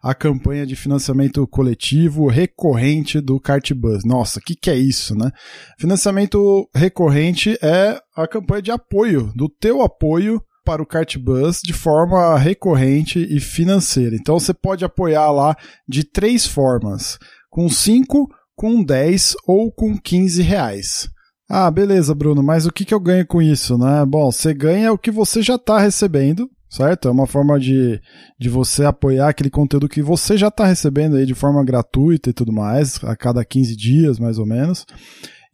[0.00, 4.04] a campanha de financiamento coletivo recorrente do Cartbus.
[4.04, 5.32] Nossa, o que, que é isso, né?
[5.80, 12.38] Financiamento recorrente é a campanha de apoio, do teu apoio para o Cartbus de forma
[12.38, 14.14] recorrente e financeira.
[14.14, 15.56] Então você pode apoiar lá
[15.88, 17.18] de três formas:
[17.50, 21.10] com 5, com 10 ou com 15 reais.
[21.48, 24.04] Ah, beleza, Bruno, mas o que, que eu ganho com isso, né?
[24.04, 27.08] Bom, você ganha o que você já está recebendo, certo?
[27.08, 27.98] É uma forma de,
[28.38, 32.34] de você apoiar aquele conteúdo que você já está recebendo aí de forma gratuita e
[32.34, 34.84] tudo mais, a cada 15 dias, mais ou menos.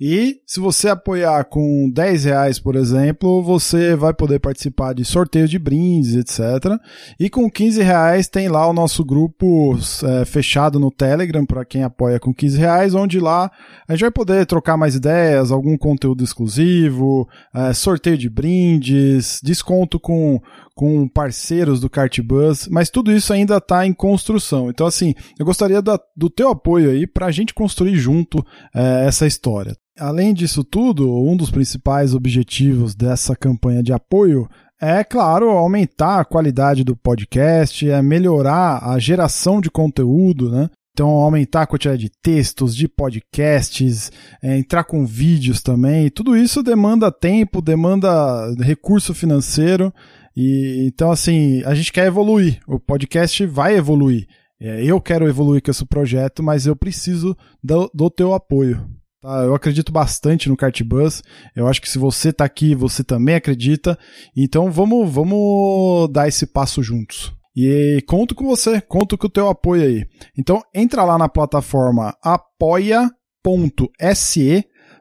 [0.07, 5.49] E se você apoiar com 10 reais, por exemplo, você vai poder participar de sorteios
[5.49, 6.79] de brindes, etc.
[7.19, 11.85] E com 15 reais tem lá o nosso grupo é, fechado no Telegram para quem
[11.85, 13.51] apoia com 15 reais, onde lá
[13.89, 19.99] a gente vai poder trocar mais ideias, algum conteúdo exclusivo, é, sorteio de brindes, desconto
[19.99, 20.39] com,
[20.75, 24.69] com parceiros do Cartbus, mas tudo isso ainda está em construção.
[24.71, 28.45] Então, assim, eu gostaria da, do teu apoio aí para a gente construir junto
[28.75, 29.77] é, essa história.
[29.99, 34.49] Além disso tudo, um dos principais objetivos dessa campanha de apoio
[34.83, 40.69] é, claro, aumentar a qualidade do podcast, é melhorar a geração de conteúdo, né?
[40.93, 44.13] Então, aumentar a quantidade de textos, de podcasts,
[44.43, 46.09] é, entrar com vídeos também.
[46.09, 49.93] Tudo isso demanda tempo, demanda recurso financeiro.
[50.37, 52.61] E então, assim, a gente quer evoluir.
[52.67, 54.27] O podcast vai evoluir.
[54.61, 58.85] É, eu quero evoluir com esse projeto, mas eu preciso do, do teu apoio.
[59.21, 59.43] Tá?
[59.43, 61.23] Eu acredito bastante no Cartbus.
[61.55, 63.99] Eu acho que se você está aqui, você também acredita.
[64.37, 67.33] Então vamos, vamos dar esse passo juntos.
[67.57, 70.05] E conto com você, conto com o teu apoio aí.
[70.37, 73.15] Então entra lá na plataforma apoia.se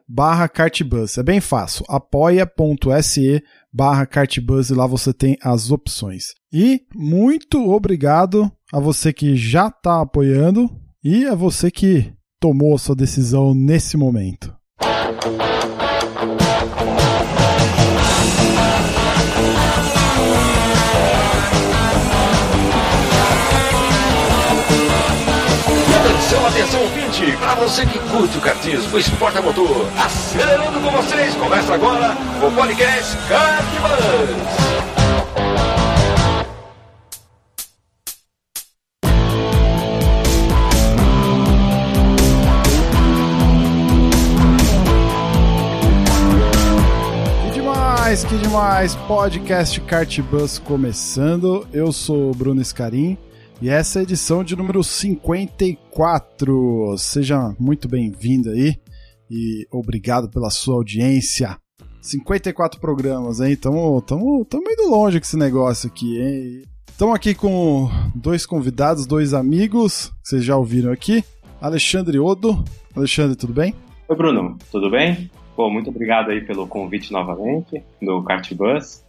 [0.08, 1.18] barra Cartbus.
[1.18, 1.84] É bem fácil.
[1.88, 3.42] apoia.se
[3.74, 6.34] barra Cartbus e lá você tem as opções.
[6.52, 10.70] E muito obrigado a você que já está apoiando
[11.02, 14.54] e a você que tomou a sua decisão nesse momento?
[26.34, 27.36] Atenção, atenção, ouvinte!
[27.36, 32.16] Para você que curte o cartismo, o esporte a motor, acelerando com vocês, começa agora
[32.42, 34.74] o podcast Cartbus.
[48.14, 48.94] demais, que demais!
[48.94, 51.66] Podcast Cartbus começando.
[51.72, 53.16] Eu sou o Bruno Escarim
[53.60, 56.96] e essa é a edição de número 54.
[56.98, 58.76] Seja muito bem-vindo aí
[59.30, 61.56] e obrigado pela sua audiência.
[62.02, 63.56] 54 programas, hein?
[63.56, 66.62] Tamo, tamo, tamo indo longe com esse negócio aqui, hein?
[66.88, 71.24] Estamos aqui com dois convidados, dois amigos, que vocês já ouviram aqui.
[71.60, 72.62] Alexandre Odo.
[72.94, 73.74] Alexandre, tudo bem?
[74.08, 75.30] Oi, Bruno, tudo bem?
[75.56, 79.02] Pô, muito obrigado aí pelo convite novamente do Cartbus.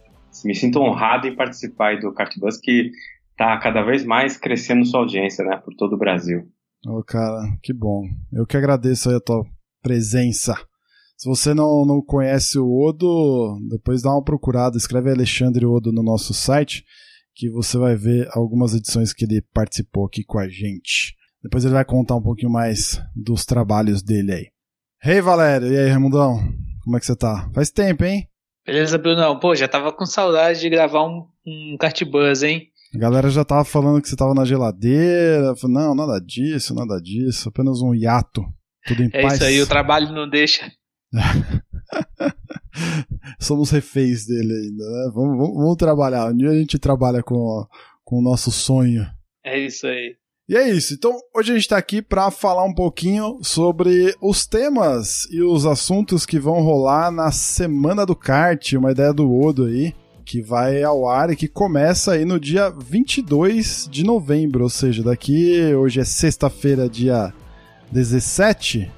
[0.44, 2.90] Me sinto honrado em participar do Cartbus, que
[3.36, 6.40] está cada vez mais crescendo sua audiência, né, por todo o Brasil.
[6.86, 8.02] Ô, oh, cara, que bom.
[8.32, 9.44] Eu que agradeço aí a tua
[9.82, 10.54] presença.
[11.16, 16.02] Se você não, não conhece o Odo, depois dá uma procurada, escreve Alexandre Odo no
[16.02, 16.84] nosso site,
[17.34, 21.14] que você vai ver algumas edições que ele participou aqui com a gente.
[21.42, 24.46] Depois ele vai contar um pouquinho mais dos trabalhos dele aí.
[25.02, 25.72] Hey, Valério.
[25.72, 26.38] E aí, Ramundão?
[26.82, 27.50] Como é que você tá?
[27.54, 28.28] Faz tempo, hein?
[28.66, 29.38] Beleza, Brunão.
[29.38, 32.70] Pô, já tava com saudade de gravar um, um Cartbuzz, hein?
[32.96, 35.52] A galera já tava falando que você tava na geladeira.
[35.64, 37.50] Não, nada disso, nada disso.
[37.50, 38.42] Apenas um hiato.
[38.86, 39.34] Tudo em é paz.
[39.34, 40.72] É isso aí, o trabalho não deixa.
[43.38, 45.10] Somos reféns dele ainda, né?
[45.14, 46.32] Vamos, vamos, vamos, trabalhar.
[46.32, 47.66] Um dia a gente trabalha com,
[48.02, 49.06] com o nosso sonho.
[49.44, 50.16] É isso aí.
[50.48, 50.94] E é isso.
[50.94, 55.66] Então, hoje a gente está aqui para falar um pouquinho sobre os temas e os
[55.66, 59.94] assuntos que vão rolar na Semana do Kart, uma ideia do Odo aí,
[60.26, 65.04] que vai ao ar e que começa aí no dia 22 de novembro, ou seja,
[65.04, 67.32] daqui hoje é sexta-feira, dia
[67.92, 68.90] 17.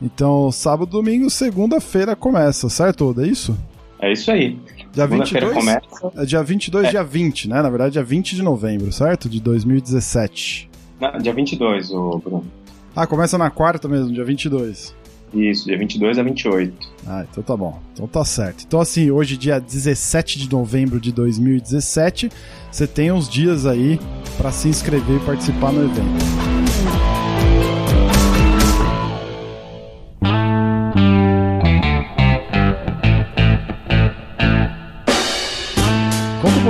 [0.00, 3.24] Então, sábado, domingo, segunda-feira começa, certo, Odo?
[3.24, 3.58] É isso?
[4.00, 4.56] É isso aí.
[4.92, 6.12] Dia 22, começa.
[6.16, 6.90] É dia 22, é.
[6.90, 7.60] dia 20, né?
[7.60, 9.28] Na verdade, dia 20 de novembro, certo?
[9.28, 10.70] De 2017.
[11.00, 12.46] Na, dia 22, o Bruno.
[12.94, 14.94] Ah, começa na quarta mesmo, dia 22.
[15.32, 16.88] Isso, dia 22 a 28.
[17.06, 17.80] Ah, então tá bom.
[17.92, 18.64] Então tá certo.
[18.66, 22.30] Então, assim, hoje, dia 17 de novembro de 2017,
[22.70, 23.98] você tem uns dias aí
[24.36, 26.57] para se inscrever e participar no evento.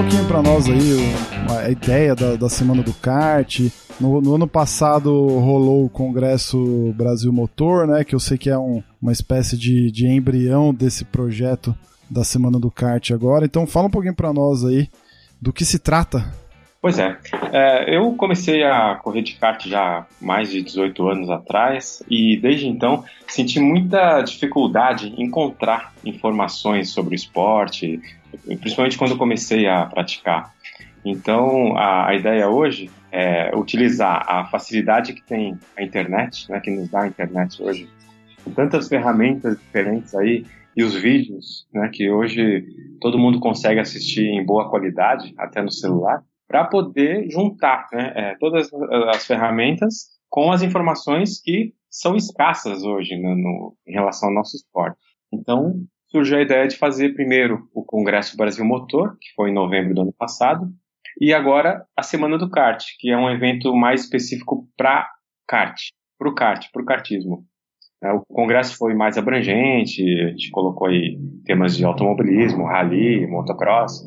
[0.02, 1.12] Pouquinho para nós aí
[1.58, 3.62] a ideia da, da Semana do Kart,
[4.00, 8.04] no, no, ano passado rolou o Congresso Brasil Motor, né?
[8.04, 11.74] Que eu sei que é um, uma espécie de, de embrião desse projeto
[12.08, 13.44] da Semana do Kart agora.
[13.44, 14.88] Então fala um pouquinho para nós aí
[15.42, 16.32] do que se trata.
[16.80, 17.18] Pois é.
[17.52, 22.68] é, eu comecei a correr de kart já mais de 18 anos atrás e desde
[22.68, 28.00] então senti muita dificuldade em encontrar informações sobre o esporte,
[28.44, 30.54] principalmente quando comecei a praticar.
[31.04, 36.70] Então, a, a ideia hoje é utilizar a facilidade que tem a internet, né, que
[36.70, 37.88] nos dá a internet hoje,
[38.44, 40.44] com tantas ferramentas diferentes aí,
[40.76, 42.64] e os vídeos, né, que hoje
[43.00, 48.34] todo mundo consegue assistir em boa qualidade, até no celular, para poder juntar né, é,
[48.38, 48.70] todas
[49.08, 54.56] as ferramentas com as informações que são escassas hoje no, no, em relação ao nosso
[54.56, 54.98] esporte.
[55.32, 59.94] Então, surgiu a ideia de fazer primeiro o Congresso Brasil Motor, que foi em novembro
[59.94, 60.68] do ano passado,
[61.20, 65.08] e agora a Semana do Kart, que é um evento mais específico para
[65.46, 65.76] kart,
[66.18, 67.44] para o kart, para o kartismo.
[68.02, 74.04] É, o congresso foi mais abrangente, a gente colocou aí temas de automobilismo, rally, motocross.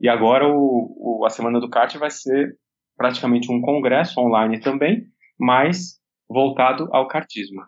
[0.00, 2.54] E agora o, o, a Semana do Kart vai ser
[2.96, 5.06] praticamente um congresso online também,
[5.38, 5.98] mas
[6.28, 7.62] voltado ao kartismo.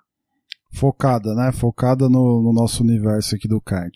[0.72, 1.52] Focada, né?
[1.52, 3.94] Focada no, no nosso universo aqui do kart.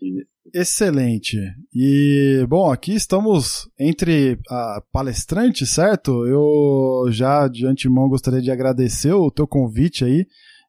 [0.00, 0.34] Isso.
[0.54, 1.36] Excelente.
[1.74, 6.24] E, bom, aqui estamos entre uh, palestrantes, certo?
[6.26, 10.26] Eu já de antemão gostaria de agradecer o teu convite aí,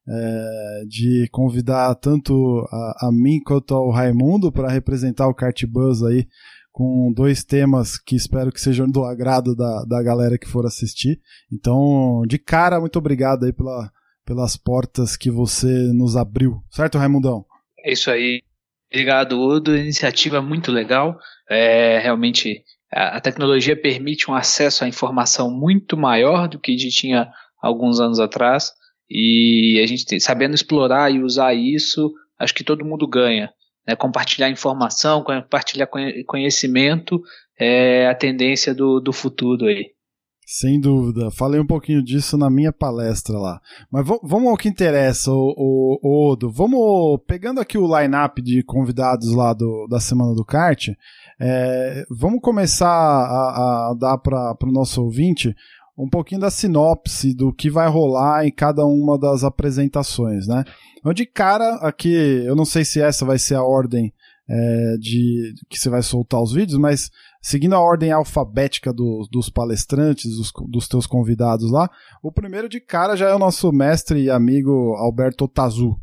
[0.08, 6.02] é, de convidar tanto a, a, mim quanto ao Raimundo para representar o Kart Buzz
[6.04, 6.28] aí
[6.72, 11.22] com dois temas que espero que sejam do agrado da, da galera que for assistir.
[11.52, 13.92] Então, de cara, muito obrigado aí pela,
[14.25, 17.45] pelas portas que você nos abriu, certo, Raimundão?
[17.80, 18.42] É isso aí.
[18.92, 19.75] Obrigado, Udo.
[19.75, 21.18] Iniciativa muito legal.
[21.50, 26.95] É, realmente, a, tecnologia permite um acesso à informação muito maior do que a gente
[26.95, 27.30] tinha
[27.62, 28.72] alguns anos atrás.
[29.10, 33.51] E a gente sabendo explorar e usar isso, acho que todo mundo ganha.
[33.88, 33.95] Né?
[33.95, 35.88] Compartilhar informação, compartilhar
[36.25, 37.22] conhecimento
[37.60, 39.95] é a tendência do, do futuro aí.
[40.46, 41.32] Sem dúvida.
[41.32, 43.60] Falei um pouquinho disso na minha palestra lá.
[43.92, 46.52] Mas vamos ao que interessa, o, o, Odo.
[46.52, 50.90] Vamos, pegando aqui o line-up de convidados lá do, da Semana do Kart,
[51.40, 55.56] é, vamos começar a, a dar para o nosso ouvinte
[55.98, 60.64] um pouquinho da sinopse do que vai rolar em cada uma das apresentações, né?
[61.00, 62.14] Então, de cara, aqui,
[62.46, 64.14] eu não sei se essa vai ser a ordem
[64.50, 67.10] é, de que você vai soltar os vídeos, mas
[67.42, 71.90] seguindo a ordem alfabética do, dos palestrantes, dos, dos, teus convidados lá,
[72.24, 75.96] o primeiro de cara já é o nosso mestre e amigo Alberto Otazu.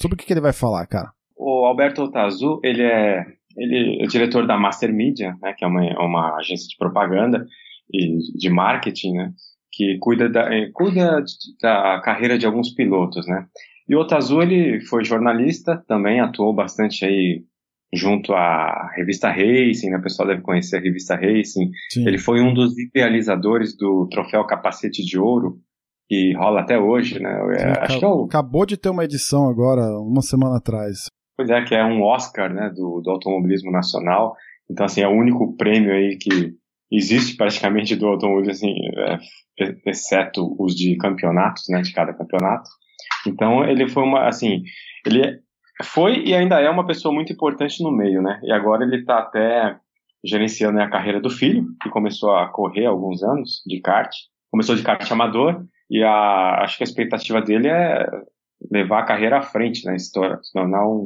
[0.00, 1.12] Sobre o que, que ele vai falar, cara?
[1.36, 3.24] O Alberto Otazu, ele é,
[3.56, 7.46] ele é diretor da Master Media, né, que é uma, uma agência de propaganda
[7.92, 9.32] e de marketing, né,
[9.70, 11.22] que cuida da, eh, cuida
[11.60, 13.46] da carreira de alguns pilotos, né.
[13.88, 17.44] E o Otazu, ele foi jornalista, também atuou bastante aí
[17.94, 19.98] junto à revista Racing, né?
[19.98, 21.70] o pessoal deve conhecer a revista Racing.
[21.90, 22.06] Sim.
[22.06, 25.58] Ele foi um dos idealizadores do troféu Capacete de Ouro,
[26.08, 27.30] que rola até hoje, né?
[27.58, 28.24] Sim, Acho que é o...
[28.24, 31.06] Acabou de ter uma edição agora, uma semana atrás.
[31.36, 34.36] Pois é, que é um Oscar, né, do, do automobilismo nacional.
[34.70, 36.54] Então, assim, é o único prêmio aí que
[36.90, 38.74] existe praticamente do automobilismo, assim,
[39.58, 42.68] é, exceto os de campeonatos, né, de cada campeonato.
[43.26, 44.62] Então, ele foi uma, assim,
[45.06, 45.40] ele
[45.82, 48.40] foi e ainda é uma pessoa muito importante no meio, né?
[48.42, 49.76] E agora ele está até
[50.24, 54.10] gerenciando a carreira do filho, que começou a correr há alguns anos de kart.
[54.50, 58.06] Começou de kart amador e a, acho que a expectativa dele é
[58.70, 59.98] levar a carreira à frente, né?
[59.98, 61.04] Se tornar um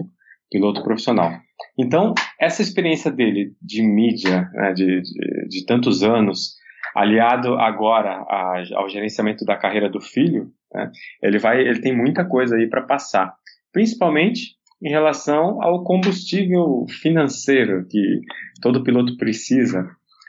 [0.51, 1.33] piloto profissional.
[1.79, 6.57] Então, essa experiência dele de mídia, né, de, de, de tantos anos,
[6.95, 10.91] aliado agora a, ao gerenciamento da carreira do filho, né,
[11.23, 13.35] ele vai, ele tem muita coisa aí para passar,
[13.73, 18.21] principalmente em relação ao combustível financeiro que
[18.63, 19.85] todo piloto precisa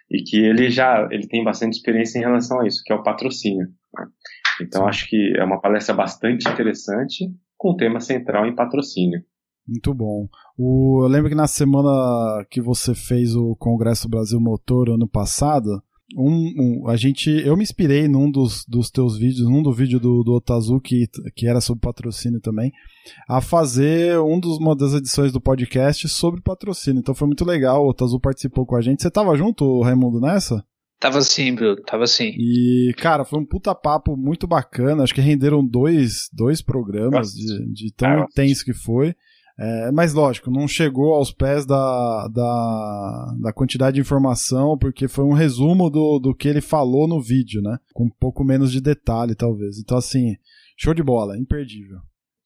[0.10, 3.04] e que ele já ele tem bastante experiência em relação a isso, que é o
[3.04, 3.68] patrocínio.
[3.96, 4.06] Né?
[4.62, 7.26] Então acho que é uma palestra bastante interessante
[7.58, 9.22] com o tema central em patrocínio.
[9.68, 10.28] Muito bom.
[10.58, 15.84] O, eu lembro que na semana que você fez o Congresso Brasil Motor ano passado,
[16.18, 20.00] um, um, a gente, eu me inspirei num dos, dos teus vídeos, num do vídeo
[20.00, 22.72] do, do Otazu, que, que era sobre patrocínio também,
[23.28, 27.00] a fazer um dos, uma das edições do podcast sobre patrocínio.
[27.00, 29.02] Então foi muito legal, o Otazu participou com a gente.
[29.02, 30.64] Você tava junto, Raimundo, nessa?
[31.00, 32.34] Tava sim, Bruno, tava sim.
[32.38, 35.04] E, cara, foi um puta papo muito bacana.
[35.04, 39.16] Acho que renderam dois, dois programas de, de tão intenso que foi.
[39.62, 45.26] É, mas lógico, não chegou aos pés da, da, da, quantidade de informação, porque foi
[45.26, 47.78] um resumo do, do que ele falou no vídeo, né?
[47.94, 49.78] Com um pouco menos de detalhe, talvez.
[49.78, 50.38] Então, assim,
[50.78, 52.00] show de bola, imperdível.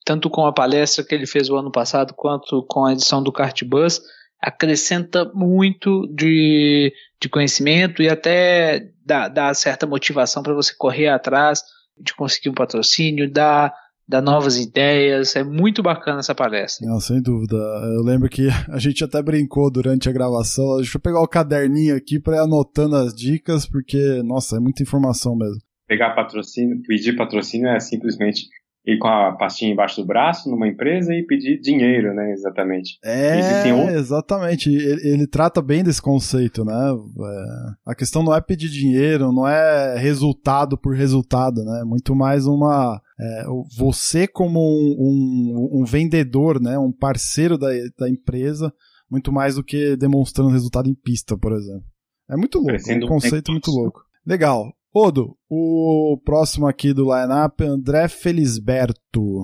[0.03, 3.31] Tanto com a palestra que ele fez o ano passado, quanto com a edição do
[3.31, 4.01] Cartbus,
[4.41, 6.91] acrescenta muito de,
[7.21, 11.61] de conhecimento e até dá, dá certa motivação para você correr atrás
[11.95, 13.71] de conseguir um patrocínio, dá
[14.07, 15.35] dá novas ideias.
[15.35, 16.87] É muito bacana essa palestra.
[16.87, 17.55] Não, sem dúvida.
[17.55, 20.77] Eu lembro que a gente até brincou durante a gravação.
[20.77, 24.83] Deixa eu pegar o caderninho aqui para ir anotando as dicas, porque, nossa, é muita
[24.83, 25.61] informação mesmo.
[25.87, 28.47] Pegar patrocínio, pedir patrocínio é simplesmente
[28.85, 32.31] ir com a pastinha embaixo do braço numa empresa e pedir dinheiro, né?
[32.33, 32.99] Exatamente.
[33.03, 34.69] É, exatamente.
[34.69, 36.73] Ele, ele, trata bem desse conceito, né?
[36.73, 41.83] É, a questão não é pedir dinheiro, não é resultado por resultado, né?
[41.85, 43.45] Muito mais uma é,
[43.77, 46.77] você como um, um, um, vendedor, né?
[46.77, 48.73] Um parceiro da, da empresa,
[49.09, 51.85] muito mais do que demonstrando resultado em pista, por exemplo.
[52.29, 54.01] É muito louco, é um conceito muito louco.
[54.25, 54.73] Legal.
[54.95, 59.41] Odo, o próximo aqui do lineup é André Felisberto.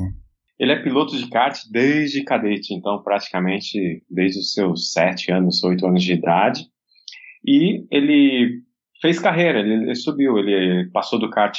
[0.60, 5.88] Ele é piloto de kart desde cadete, então praticamente desde os seus sete anos, oito
[5.88, 6.68] anos de idade.
[7.44, 8.62] E ele
[9.01, 11.58] fez carreira, ele, subiu, ele passou do kart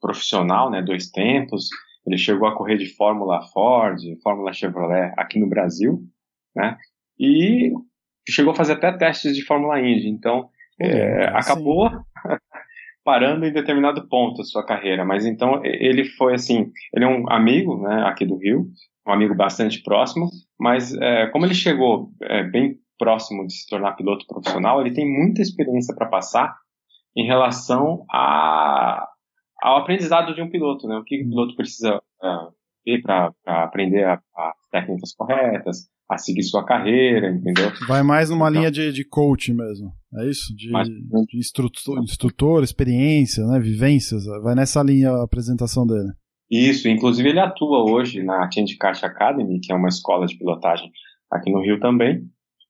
[0.00, 1.68] profissional, né, dois tempos.
[2.06, 6.00] Ele chegou a correr de Fórmula Ford, Fórmula Chevrolet aqui no Brasil,
[6.54, 6.78] né?
[7.18, 7.70] E
[8.26, 10.08] chegou a fazer até testes de Fórmula Indy.
[10.08, 10.48] Então,
[10.80, 11.90] é, acabou
[13.06, 15.04] parando em determinado ponto a sua carreira.
[15.04, 18.66] Mas então ele foi assim, ele é um amigo, né, aqui do Rio,
[19.06, 23.94] um amigo bastante próximo, mas é, como ele chegou é, bem próximo de se tornar
[23.94, 26.56] piloto profissional, ele tem muita experiência para passar
[27.16, 29.06] em relação a,
[29.62, 30.96] ao aprendizado de um piloto, né?
[30.96, 32.28] O que o piloto precisa é,
[32.84, 34.20] ter para aprender as
[34.72, 37.70] técnicas corretas, a seguir sua carreira, entendeu?
[37.88, 40.54] Vai mais numa então, linha de, de coach mesmo, é isso?
[40.54, 46.12] De, de instrutor, instrutor, experiência, né, vivências, vai nessa linha a apresentação dele.
[46.50, 50.90] Isso, inclusive ele atua hoje na Change Kart Academy, que é uma escola de pilotagem
[51.30, 52.22] aqui no Rio também.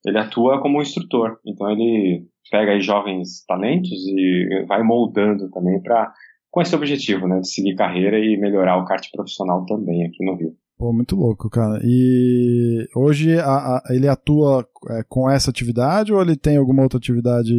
[0.03, 6.11] Ele atua como instrutor, então ele pega aí jovens talentos e vai moldando também para
[6.49, 10.35] com esse objetivo, né, de seguir carreira e melhorar o kart profissional também aqui no
[10.35, 10.55] Rio.
[10.77, 11.79] Pô, muito louco, cara.
[11.83, 16.99] E hoje a, a, ele atua é, com essa atividade ou ele tem alguma outra
[16.99, 17.53] atividade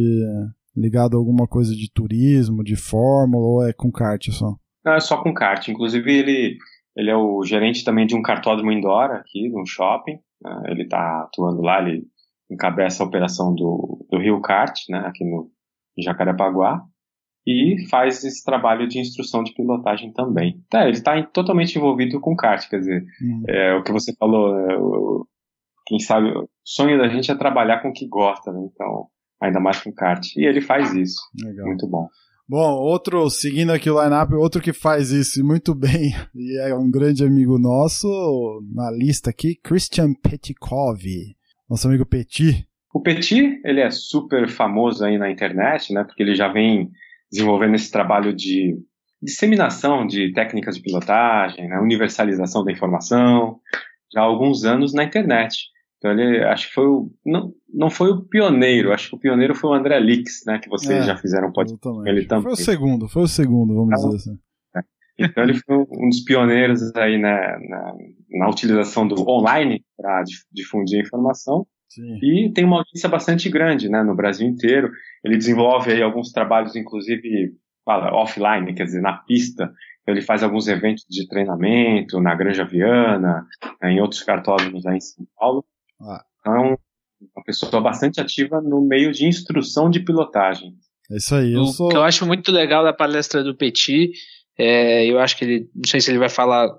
[0.75, 4.55] ligada a alguma coisa de turismo, de fórmula, ou é com kart só?
[4.85, 5.67] Não, é só com kart.
[5.67, 6.57] Inclusive, ele,
[6.95, 10.17] ele é o gerente também de um cartódromo indoor aqui, no shopping.
[10.41, 10.63] Né?
[10.67, 12.03] Ele está atuando lá, ele
[12.49, 15.51] encabeça a operação do, do Rio Kart, né, aqui no
[15.99, 16.81] Jacarepaguá
[17.49, 20.63] e faz esse trabalho de instrução de pilotagem também.
[20.69, 23.43] Tá, ele está totalmente envolvido com kart, quer dizer, hum.
[23.47, 25.25] é, o que você falou, é, o,
[25.87, 28.69] quem sabe, o sonho da gente é trabalhar com o que gosta, né?
[28.71, 29.07] então,
[29.41, 30.23] ainda mais com kart.
[30.37, 31.19] E ele faz isso.
[31.43, 31.65] Legal.
[31.65, 32.07] Muito bom.
[32.47, 36.89] Bom, outro, seguindo aqui o lineup, outro que faz isso muito bem, e é um
[36.89, 38.07] grande amigo nosso,
[38.71, 41.01] na lista aqui, Christian Petkov,
[41.67, 42.67] nosso amigo Petit.
[42.93, 46.91] O Petit, ele é super famoso aí na internet, né, porque ele já vem
[47.31, 48.77] desenvolvendo esse trabalho de
[49.21, 53.59] disseminação de técnicas de pilotagem, né, universalização da informação,
[54.13, 55.67] já há alguns anos na internet.
[55.97, 59.53] Então ele acho que foi o, não, não foi o pioneiro, acho que o pioneiro
[59.53, 61.73] foi o André Lix, né, que vocês é, já fizeram pode
[62.05, 62.43] ele também.
[62.43, 64.39] Foi o segundo, foi o segundo, vamos então, dizer assim.
[64.75, 65.25] É.
[65.25, 67.93] Então ele foi um dos pioneiros aí né, na,
[68.29, 71.67] na utilização do online para difundir informação.
[71.89, 72.19] Sim.
[72.21, 74.91] E tem uma audiência bastante grande, né, no Brasil inteiro.
[75.23, 77.53] Ele desenvolve aí alguns trabalhos, inclusive,
[77.83, 79.71] fala, offline, quer dizer, na pista.
[80.07, 83.45] Ele faz alguns eventos de treinamento na Granja Viana,
[83.81, 85.65] né, em outros cartódromos aí em São Paulo.
[85.99, 86.23] Ah.
[86.39, 86.77] Então, é
[87.35, 90.73] uma pessoa bastante ativa no meio de instrução de pilotagem.
[91.11, 91.53] É isso aí.
[91.53, 91.89] Eu o sou...
[91.89, 94.11] que eu acho muito legal da palestra do Petit,
[94.57, 96.69] é, eu acho que ele, não sei se ele vai falar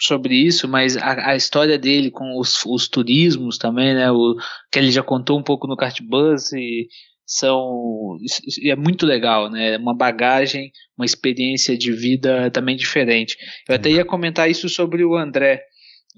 [0.00, 4.10] sobre isso, mas a, a história dele com os, os, turismos também, né?
[4.10, 4.36] O,
[4.72, 6.88] que ele já contou um pouco no Kart Bus e
[7.26, 8.16] são
[8.64, 9.76] é muito legal, né?
[9.76, 13.36] Uma bagagem, uma experiência de vida também diferente.
[13.68, 15.62] Eu até ia comentar isso sobre o André,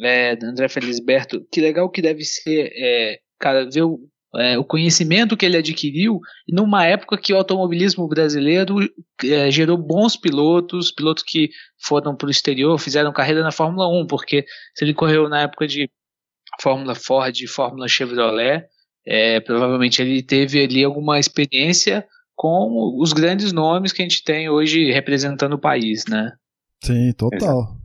[0.01, 1.47] é, André Felisberto.
[1.53, 3.99] Que legal que deve ser, é, cara, ver o,
[4.37, 8.77] é, o conhecimento que ele adquiriu numa época que o automobilismo brasileiro
[9.25, 14.07] é, gerou bons pilotos, pilotos que foram para o exterior, fizeram carreira na Fórmula 1,
[14.07, 15.91] porque se ele correu na época de
[16.61, 18.65] Fórmula Ford Fórmula Chevrolet,
[19.07, 24.49] é, provavelmente ele teve ali alguma experiência com os grandes nomes que a gente tem
[24.49, 26.33] hoje representando o país, né?
[26.83, 27.77] Sim, total.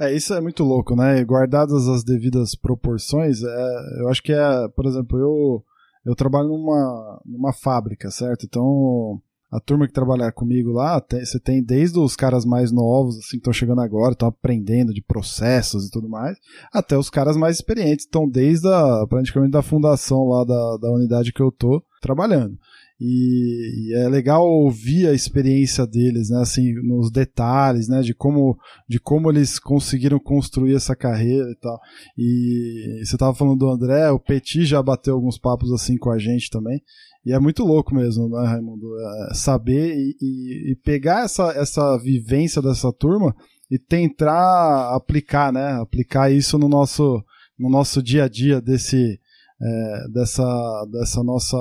[0.00, 1.22] É, isso é muito louco, né?
[1.24, 5.64] Guardadas as devidas proporções, é, eu acho que é, por exemplo, eu
[6.04, 8.44] eu trabalho numa, numa fábrica, certo?
[8.44, 9.20] Então,
[9.50, 13.30] a turma que trabalha comigo lá, tem, você tem desde os caras mais novos, assim,
[13.30, 16.36] que estão chegando agora, estão aprendendo de processos e tudo mais,
[16.72, 21.32] até os caras mais experientes, estão desde a, praticamente da fundação lá da, da unidade
[21.32, 22.58] que eu tô trabalhando.
[23.06, 28.56] E, e, é legal ouvir a experiência deles, né, assim, nos detalhes, né, de como,
[28.88, 31.78] de como eles conseguiram construir essa carreira e tal.
[32.16, 36.18] E você estava falando do André, o Petit já bateu alguns papos assim com a
[36.18, 36.80] gente também.
[37.26, 38.86] E é muito louco mesmo, né, Raimundo?
[39.30, 43.36] É saber e, e, e, pegar essa, essa vivência dessa turma
[43.70, 45.72] e tentar aplicar, né?
[45.80, 47.22] Aplicar isso no nosso,
[47.58, 49.20] no nosso dia a dia desse,
[49.60, 51.56] é, dessa, dessa nossa,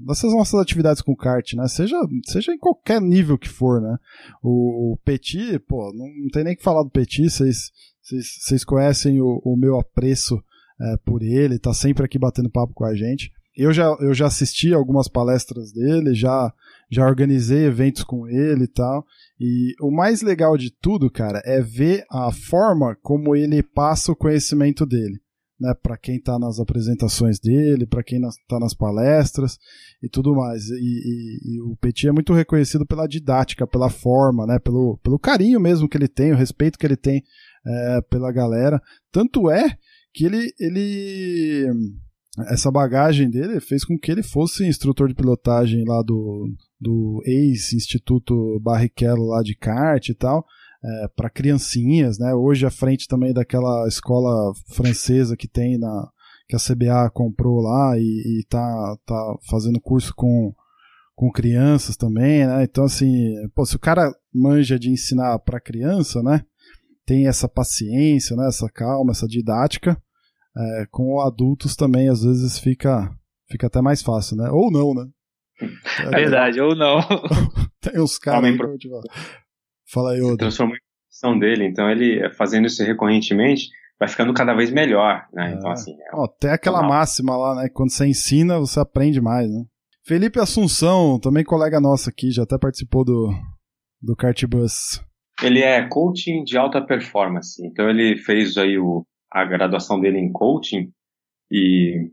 [0.00, 1.66] dessas nossas atividades com kart, né?
[1.66, 3.96] Seja, seja em qualquer nível que for, né?
[4.42, 9.40] O, o Petit, pô, não, não tem nem que falar do Petit, vocês, conhecem o,
[9.44, 10.42] o meu apreço
[10.80, 13.30] é, por ele, tá sempre aqui batendo papo com a gente.
[13.54, 16.52] Eu já, eu já assisti algumas palestras dele, já,
[16.90, 19.04] já organizei eventos com ele e tal.
[19.38, 24.16] E o mais legal de tudo, cara, é ver a forma como ele passa o
[24.16, 25.21] conhecimento dele
[25.62, 29.58] né, para quem está nas apresentações dele, para quem está nas palestras
[30.02, 30.68] e tudo mais.
[30.68, 35.20] E, e, e, o Petit é muito reconhecido pela didática, pela forma, né, pelo, pelo
[35.20, 37.22] carinho mesmo que ele tem, o respeito que ele tem
[37.64, 38.82] é, pela galera.
[39.12, 39.78] Tanto é
[40.12, 41.68] que ele, ele
[42.48, 48.58] essa bagagem dele fez com que ele fosse instrutor de pilotagem lá do, do ex-instituto
[48.60, 50.44] Barrichello lá de kart e tal
[50.84, 52.34] é, para criancinhas, né?
[52.34, 56.08] Hoje à frente também daquela escola francesa que tem na
[56.48, 60.52] que a CBA comprou lá e, e tá, tá fazendo curso com,
[61.14, 62.64] com crianças também, né?
[62.64, 66.42] Então assim, pô, se o cara manja de ensinar para criança, né?
[67.06, 68.48] Tem essa paciência, né?
[68.48, 69.96] Essa calma, essa didática.
[70.54, 73.10] É, com adultos também às vezes fica
[73.50, 74.50] fica até mais fácil, né?
[74.50, 75.08] Ou não, né?
[76.00, 77.00] É verdade, ou não.
[77.80, 78.42] Tem uns caras.
[79.92, 80.38] Fala aí, Oda.
[80.38, 85.52] Transformou em profissão dele, então ele fazendo isso recorrentemente vai ficando cada vez melhor, né?
[85.52, 85.54] É.
[85.54, 85.92] Então assim.
[85.92, 86.98] É Ó, tem aquela normal.
[86.98, 87.68] máxima lá, né?
[87.72, 89.64] Quando você ensina, você aprende mais, né?
[90.04, 93.30] Felipe Assunção, também colega nosso aqui, já até participou do,
[94.00, 95.00] do Cartbus.
[95.40, 100.32] Ele é coaching de alta performance, então ele fez aí o, a graduação dele em
[100.32, 100.90] coaching
[101.50, 102.10] e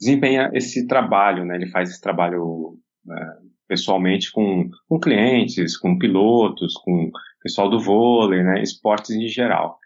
[0.00, 1.56] desempenha esse trabalho, né?
[1.56, 3.36] Ele faz esse trabalho né,
[3.68, 7.10] pessoalmente com, com clientes, com pilotos, com
[7.42, 9.78] pessoal do vôlei, né, esportes em geral.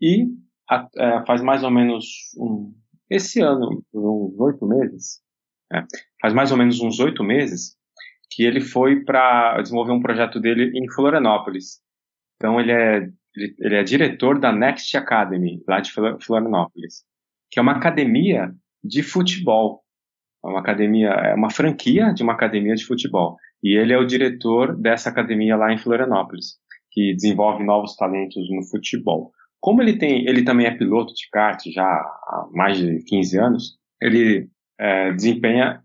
[0.00, 0.26] E
[0.70, 2.74] a, é, faz mais ou menos um,
[3.10, 5.20] esse ano, uns oito meses,
[5.72, 5.82] é,
[6.20, 7.76] faz mais ou menos uns oito meses
[8.30, 11.80] que ele foi para desenvolver um projeto dele em Florianópolis.
[12.36, 13.08] Então ele é
[13.58, 17.04] ele é diretor da Next Academy lá de Florianópolis,
[17.50, 19.84] que é uma academia de futebol.
[20.44, 23.36] É uma academia, é uma franquia de uma academia de futebol.
[23.62, 26.56] E ele é o diretor dessa academia lá em Florianópolis,
[26.92, 29.32] que desenvolve novos talentos no futebol.
[29.60, 33.78] Como ele tem, ele também é piloto de kart já há mais de 15 anos,
[34.00, 34.48] ele
[34.78, 35.82] é, desempenha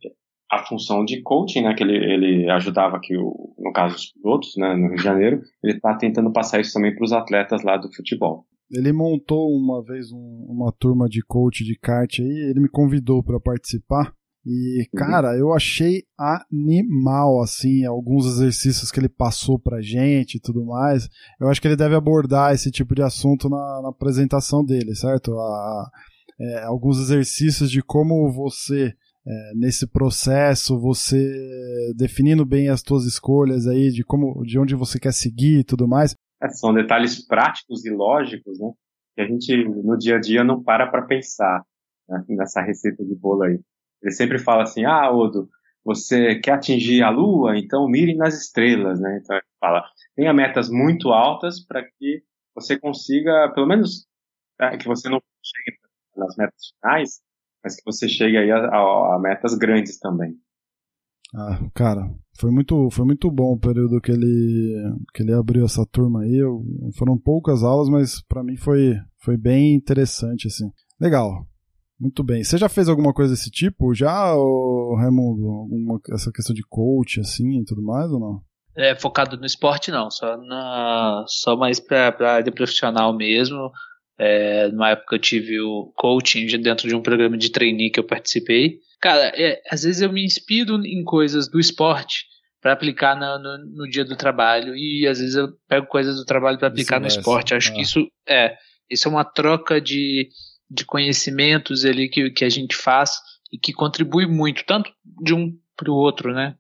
[0.52, 4.56] a função de coaching, né, que ele, ele ajudava aqui, o, no caso dos pilotos,
[4.56, 7.76] né, no Rio de Janeiro, ele está tentando passar isso também para os atletas lá
[7.76, 8.46] do futebol.
[8.72, 13.24] Ele montou uma vez um, uma turma de coach de kart aí, ele me convidou
[13.24, 14.14] para participar
[14.46, 15.00] e, uhum.
[15.00, 21.08] cara, eu achei animal, assim, alguns exercícios que ele passou pra gente e tudo mais.
[21.40, 25.32] Eu acho que ele deve abordar esse tipo de assunto na, na apresentação dele, certo?
[25.40, 25.90] A,
[26.40, 28.94] é, alguns exercícios de como você,
[29.26, 31.32] é, nesse processo, você
[31.96, 35.88] definindo bem as suas escolhas aí, de como, de onde você quer seguir e tudo
[35.88, 36.18] mais.
[36.42, 38.72] É, são detalhes práticos e lógicos, né?
[39.16, 41.64] Que a gente, no dia a dia, não para pra pensar
[42.10, 43.60] né, nessa receita de bolo aí.
[44.04, 45.50] Ele sempre fala assim, ah, Odo,
[45.84, 49.20] você quer atingir a Lua, então mire nas estrelas, né?
[49.22, 49.84] Então ele fala,
[50.16, 52.22] tenha metas muito altas para que
[52.54, 54.06] você consiga, pelo menos,
[54.60, 55.78] é, que você não chegue
[56.16, 57.22] nas metas finais,
[57.64, 60.36] mas que você chegue aí a, a, a metas grandes também.
[61.36, 65.84] Ah, cara, foi muito, foi muito bom o período que ele, que ele abriu essa
[65.92, 66.36] turma aí.
[66.36, 66.64] Eu,
[66.96, 70.70] foram poucas aulas, mas para mim foi, foi bem interessante, assim.
[71.02, 71.48] Legal.
[72.04, 72.44] Muito bem.
[72.44, 73.96] Você já fez alguma coisa desse tipo?
[73.96, 75.48] Já, ou, Raimundo?
[75.48, 78.42] Alguma, essa questão de coach, assim, e tudo mais, ou não?
[78.76, 80.12] É, focado no esporte, não.
[80.12, 83.72] Só, na, só mais pra, pra área profissional mesmo.
[84.20, 88.04] É, numa época eu tive o coaching dentro de um programa de trainee que eu
[88.04, 88.80] participei.
[89.00, 92.26] Cara, é, às vezes eu me inspiro em coisas do esporte
[92.62, 96.26] para aplicar no, no, no, dia do trabalho e às vezes eu pego coisas do
[96.26, 97.54] trabalho para aplicar no esporte.
[97.54, 97.76] Acho ah.
[97.76, 98.58] que isso é
[98.90, 100.30] isso é uma troca de,
[100.74, 103.12] de conhecimentos ali que, que a gente faz
[103.52, 106.56] e que contribui muito, tanto de um para o outro, né?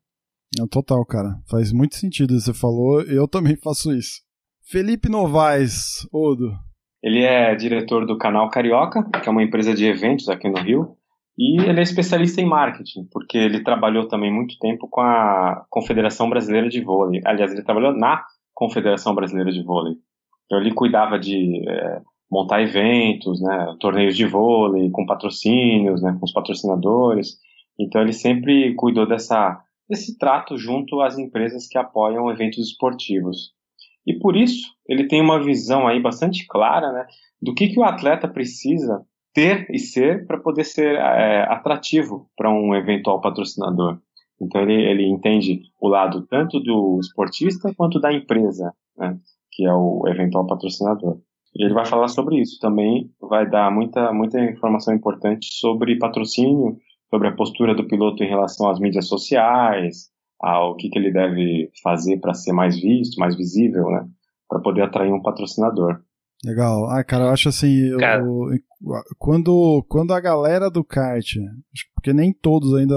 [0.60, 1.30] É total, cara.
[1.49, 3.02] Faz muito sentido você falou.
[3.02, 4.21] Eu também faço isso.
[4.69, 6.52] Felipe Novaes, Odo.
[7.02, 10.95] Ele é diretor do canal Carioca, que é uma empresa de eventos aqui no Rio.
[11.38, 16.30] E ele é especialista em marketing, porque ele trabalhou também muito tempo com a Confederação
[16.30, 17.21] Brasileira de Vôlei.
[17.26, 18.23] Aliás, ele trabalhou na
[18.54, 19.95] Confederação Brasileira de Vôlei.
[20.45, 22.02] Então ele cuidava de é,
[22.34, 27.38] montar eventos, né, torneios de vôlei com patrocínios, né, com os patrocinadores.
[27.80, 33.54] Então ele sempre cuidou dessa, desse trato junto às empresas que apoiam eventos esportivos.
[34.06, 37.06] E por isso ele tem uma visão aí bastante clara né,
[37.39, 42.52] do que, que o atleta precisa ter e ser para poder ser é, atrativo para
[42.52, 44.00] um eventual patrocinador.
[44.41, 49.17] Então ele, ele entende o lado tanto do esportista quanto da empresa, né,
[49.52, 51.19] que é o eventual patrocinador.
[51.56, 56.78] E ele vai falar sobre isso também, vai dar muita, muita informação importante sobre patrocínio,
[57.10, 60.10] sobre a postura do piloto em relação às mídias sociais,
[60.42, 64.08] ao que, que ele deve fazer para ser mais visto, mais visível, né,
[64.50, 66.02] para poder atrair um patrocinador.
[66.44, 66.89] Legal.
[66.89, 68.00] Ah, cara, eu acho assim, eu,
[69.18, 71.36] quando, quando a galera do kart,
[71.96, 72.96] porque nem todos ainda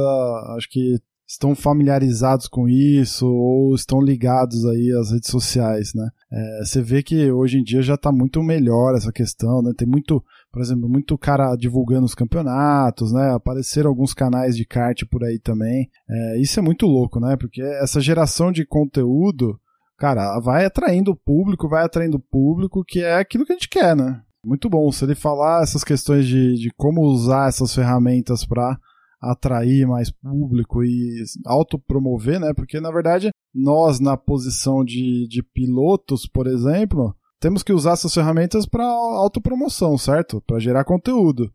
[0.57, 6.09] acho que estão familiarizados com isso ou estão ligados aí às redes sociais, né?
[6.33, 9.73] É, você vê que hoje em dia já está muito melhor essa questão, né?
[9.77, 13.33] Tem muito, por exemplo, muito cara divulgando os campeonatos, né?
[13.35, 15.91] Apareceram alguns canais de kart por aí também.
[16.09, 17.37] É, isso é muito louco, né?
[17.37, 19.59] Porque essa geração de conteúdo,
[19.99, 23.69] cara, vai atraindo o público, vai atraindo o público, que é aquilo que a gente
[23.69, 24.23] quer, né?
[24.45, 24.93] Muito bom.
[24.93, 28.79] Se ele falar essas questões de, de como usar essas ferramentas para
[29.21, 32.53] atrair mais público e autopromover, né?
[32.55, 38.15] Porque na verdade nós na posição de, de pilotos, por exemplo, temos que usar essas
[38.15, 40.43] ferramentas para autopromoção, certo?
[40.47, 41.51] Para gerar conteúdo.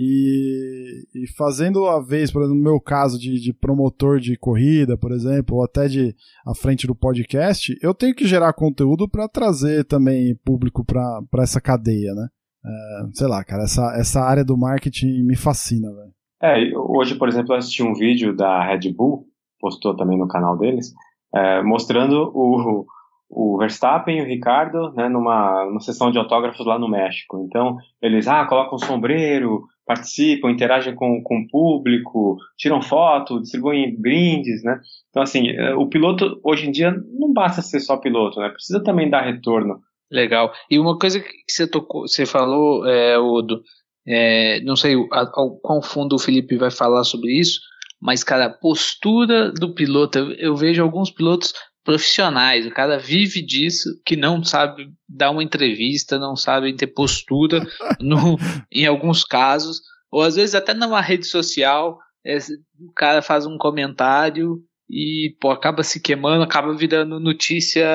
[0.00, 4.96] E, e, fazendo a vez, por exemplo, no meu caso de, de, promotor de corrida,
[4.96, 6.14] por exemplo, ou até de
[6.46, 11.60] à frente do podcast, eu tenho que gerar conteúdo para trazer também público para essa
[11.60, 12.28] cadeia, né?
[12.64, 16.12] É, sei lá, cara, essa, essa área do marketing me fascina, velho.
[16.42, 19.26] É, hoje, por exemplo, eu assisti um vídeo da Red Bull,
[19.60, 20.94] postou também no canal deles,
[21.34, 22.86] é, mostrando o,
[23.28, 27.44] o Verstappen e o Ricardo né, numa, numa sessão de autógrafos lá no México.
[27.46, 34.62] Então, eles ah, colocam sombreiro, participam, interagem com, com o público, tiram foto, distribuem brindes,
[34.62, 34.80] né?
[35.08, 38.50] Então, assim, é, o piloto, hoje em dia, não basta ser só piloto, né?
[38.50, 39.80] Precisa também dar retorno.
[40.10, 40.52] Legal.
[40.70, 43.62] E uma coisa que você tocou, você falou, é, Odo,
[44.10, 47.60] é, não sei ao quão fundo o Felipe vai falar sobre isso,
[48.00, 51.52] mas, cara, a postura do piloto, eu, eu, vejo alguns pilotos
[51.84, 57.66] profissionais, o cara vive disso, que não sabe dar uma entrevista, não sabe ter postura
[58.00, 58.38] no,
[58.72, 62.38] em alguns casos, ou às vezes até numa rede social, é,
[62.80, 67.86] o cara faz um comentário e pô, acaba se queimando, acaba virando notícia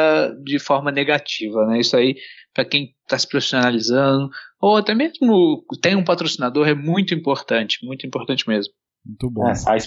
[0.44, 1.80] de forma negativa, né?
[1.80, 2.16] Isso aí,
[2.54, 4.30] para quem está se profissionalizando,
[4.64, 8.74] ou até mesmo tem um patrocinador, é muito importante, muito importante mesmo.
[9.06, 9.46] Muito bom.
[9.50, 9.80] É, sai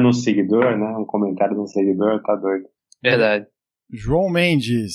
[0.00, 0.96] no seguidor, né?
[0.96, 2.64] Um comentário de um seguidor, tá doido.
[3.02, 3.46] Verdade.
[3.92, 4.94] João Mendes.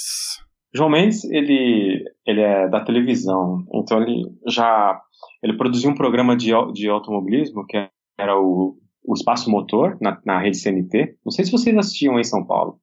[0.73, 4.99] João Mendes, ele, ele é da televisão, então ele já
[5.43, 7.77] ele produziu um programa de, de automobilismo que
[8.17, 11.17] era o, o Espaço Motor na, na rede CNT.
[11.23, 12.79] Não sei se vocês assistiam em São Paulo.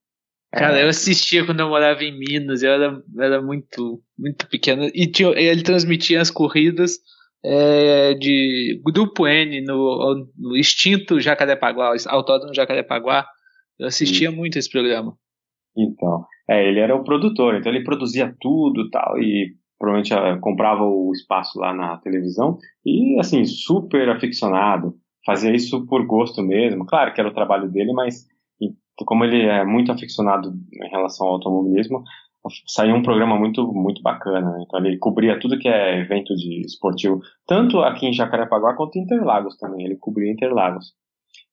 [0.52, 4.90] Cara, eu assistia quando eu morava em Minas, eu era, era muito, muito pequeno.
[4.94, 6.92] E tinha, ele transmitia as corridas
[7.44, 13.26] é, de Grupo N no, no extinto Jacarepaguá, Autódromo Jacarepaguá.
[13.78, 14.36] Eu assistia Sim.
[14.36, 15.14] muito esse programa.
[15.76, 20.82] Então, é, ele era o produtor, então ele produzia tudo tal, e provavelmente uh, comprava
[20.82, 24.94] o espaço lá na televisão, e assim, super aficionado,
[25.26, 26.86] fazia isso por gosto mesmo.
[26.86, 28.26] Claro que era o trabalho dele, mas
[29.04, 32.02] como ele é muito aficionado em relação ao automobilismo,
[32.66, 34.52] saiu um programa muito muito bacana.
[34.52, 34.64] Né?
[34.66, 39.02] Então ele cobria tudo que é evento de esportivo, tanto aqui em Jacarepaguá quanto em
[39.02, 39.84] Interlagos também.
[39.84, 40.94] Ele cobria Interlagos.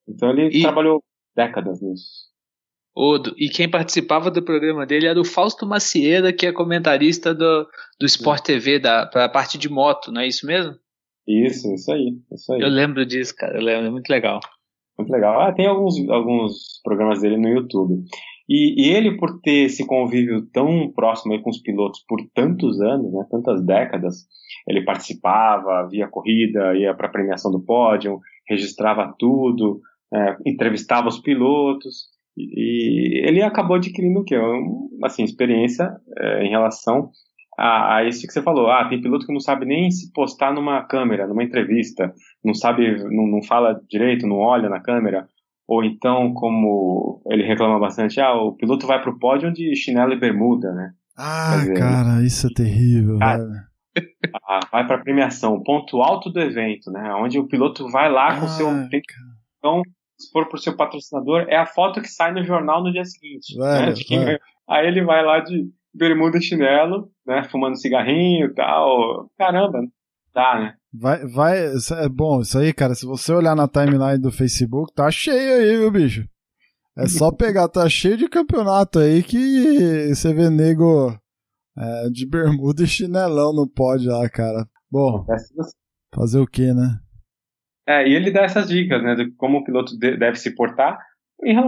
[0.07, 0.61] Então ele e...
[0.61, 1.03] trabalhou
[1.35, 2.31] décadas nisso.
[2.95, 3.33] Odo.
[3.37, 7.67] E quem participava do programa dele era o Fausto Macieira, que é comentarista do,
[7.99, 10.75] do Sport TV, da pra parte de moto, não é isso mesmo?
[11.27, 12.61] Isso, isso aí, isso aí.
[12.61, 14.39] Eu lembro disso, cara, eu lembro, é muito legal.
[14.97, 15.41] Muito legal.
[15.41, 18.03] Ah, tem alguns, alguns programas dele no YouTube.
[18.47, 23.11] E, e, ele, por ter esse convívio tão próximo com os pilotos por tantos anos,
[23.13, 24.27] né, tantas décadas,
[24.67, 29.79] ele participava, via corrida, ia para a premiação do pódio, registrava tudo,
[30.13, 34.35] é, entrevistava os pilotos, e, e ele acabou adquirindo o quê?
[35.03, 37.09] Assim, experiência é, em relação
[37.57, 38.69] a, a, isso que você falou.
[38.69, 43.03] Ah, tem piloto que não sabe nem se postar numa câmera, numa entrevista, não sabe,
[43.03, 45.27] não, não fala direito, não olha na câmera.
[45.67, 50.19] Ou então, como ele reclama bastante, ah, o piloto vai pro pódio de chinelo e
[50.19, 50.91] bermuda, né?
[51.17, 53.37] Ah, dizer, cara, isso é terrível, ah,
[54.49, 57.13] ah, vai pra premiação, ponto alto do evento, né?
[57.13, 58.67] Onde o piloto vai lá com o seu.
[59.57, 59.81] Então,
[60.19, 63.57] se for pro seu patrocinador, é a foto que sai no jornal no dia seguinte.
[63.57, 63.91] Né?
[63.91, 64.19] De quem
[64.67, 67.43] Aí ele vai lá de bermuda e chinelo, né?
[67.43, 69.29] Fumando cigarrinho e tal.
[69.37, 69.81] Caramba,
[70.33, 70.73] tá, né?
[70.93, 75.09] Vai, vai, é bom, isso aí, cara, se você olhar na timeline do Facebook, tá
[75.09, 76.27] cheio aí, viu, bicho?
[76.97, 81.17] É só pegar, tá cheio de campeonato aí que você vê nego
[81.77, 84.67] é, de bermuda e chinelão no pódio lá, cara.
[84.91, 85.25] Bom,
[86.13, 86.99] fazer o que, né?
[87.87, 90.97] É, e ele dá essas dicas, né, de como o piloto deve se portar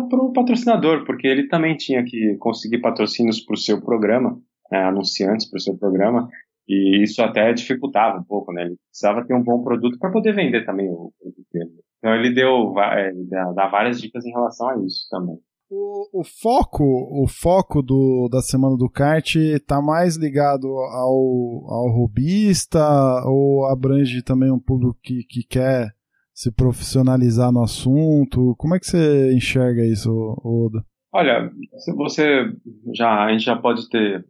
[0.09, 4.39] para o patrocinador, porque ele também tinha que conseguir patrocínios para o seu programa,
[4.71, 6.29] é, anunciantes para o seu programa,
[6.67, 8.63] e isso até dificultava um pouco, né?
[8.63, 11.71] Ele precisava ter um bom produto para poder vender também o produto dele.
[11.99, 13.11] Então ele deu, é,
[13.53, 15.37] dá várias dicas em relação a isso também.
[15.69, 21.89] O, o, foco, o foco do, da semana do kart está mais ligado ao, ao
[21.89, 22.79] robista
[23.25, 25.91] ou abrange também um público que, que quer
[26.33, 28.55] se profissionalizar no assunto?
[28.57, 30.11] Como é que você enxerga isso,
[30.43, 30.85] Oda?
[31.11, 31.49] Olha,
[31.95, 32.45] você
[32.93, 34.23] já a gente já pode ter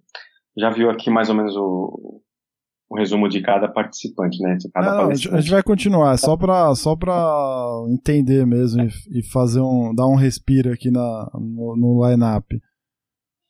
[0.58, 2.22] já viu aqui mais ou menos o,
[2.90, 4.56] o resumo de cada participante, né?
[4.56, 7.16] De cada não, a gente vai continuar, só para só pra
[7.90, 12.60] entender mesmo e, e, fazer um dar um respiro aqui na, no, no line-up.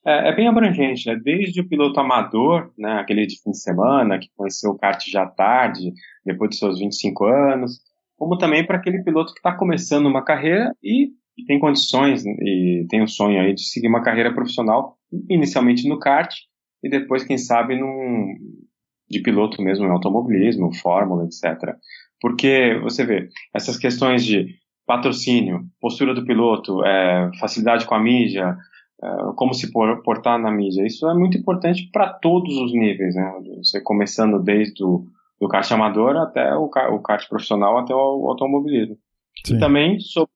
[0.05, 1.19] É, é, bem abrangente, né?
[1.21, 2.99] Desde o piloto amador, né?
[2.99, 5.91] Aquele de fim de semana, que conheceu o kart já tarde,
[6.25, 7.79] depois de seus 25 anos,
[8.17, 12.85] como também para aquele piloto que está começando uma carreira e, e tem condições e
[12.89, 14.97] tem o sonho aí de seguir uma carreira profissional,
[15.29, 16.33] inicialmente no kart
[16.85, 18.35] e depois, quem sabe, num,
[19.09, 21.75] de piloto mesmo em automobilismo, fórmula, etc.
[22.19, 28.57] Porque você vê, essas questões de patrocínio, postura do piloto, é, facilidade com a mídia,
[29.03, 33.33] é, como se portar na mídia, isso é muito importante para todos os níveis, né?
[33.57, 35.05] Você começando desde o
[35.39, 38.97] do kart amador até o, o kart profissional, até o, automobilismo.
[39.45, 39.57] Sim.
[39.57, 40.33] E também sobre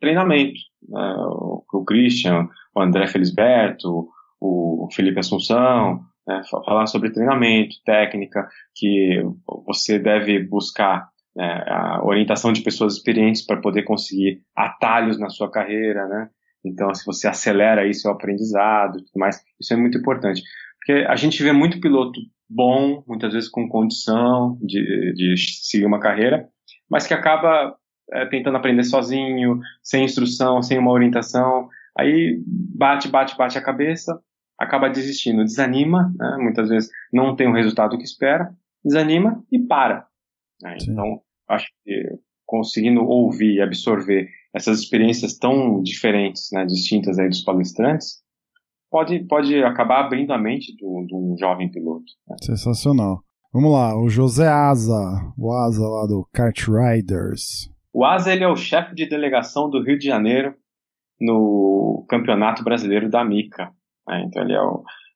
[0.00, 0.58] treinamento.
[0.88, 1.14] Né?
[1.18, 4.08] O, o Christian, o André Felisberto,
[4.40, 6.42] o Felipe Assunção, né?
[6.50, 9.22] falar sobre treinamento, técnica, que
[9.64, 11.64] você deve buscar né?
[11.66, 16.28] a orientação de pessoas experientes para poder conseguir atalhos na sua carreira, né?
[16.64, 20.42] Então, se você acelera isso, o aprendizado tudo mais, isso é muito importante.
[20.78, 26.00] Porque a gente vê muito piloto bom, muitas vezes com condição de, de seguir uma
[26.00, 26.48] carreira,
[26.88, 27.76] mas que acaba
[28.12, 34.20] é, tentando aprender sozinho, sem instrução, sem uma orientação, aí bate, bate, bate a cabeça,
[34.58, 36.36] acaba desistindo, desanima, né?
[36.40, 40.06] muitas vezes não tem o resultado que espera, desanima e para.
[40.62, 40.76] Né?
[40.82, 47.42] Então, acho que conseguindo ouvir e absorver essas experiências tão diferentes, né, distintas aí dos
[47.42, 48.22] palestrantes,
[48.90, 52.04] pode, pode acabar abrindo a mente de um jovem piloto.
[52.26, 52.36] Né?
[52.42, 53.20] Sensacional.
[53.52, 57.70] Vamos lá, o José Asa, o Asa lá do Kart Riders.
[57.92, 60.54] O Asa ele é o chefe de delegação do Rio de Janeiro
[61.20, 63.72] no Campeonato Brasileiro da Mica.
[64.06, 64.24] Né?
[64.26, 64.60] Então ele é, é,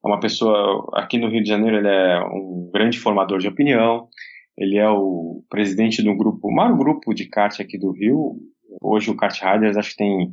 [0.05, 4.09] uma pessoa, aqui no Rio de Janeiro ele é um grande formador de opinião,
[4.57, 8.37] ele é o presidente do grupo, o maior grupo de kart aqui do Rio,
[8.83, 10.33] hoje o Kart Riders acho que tem,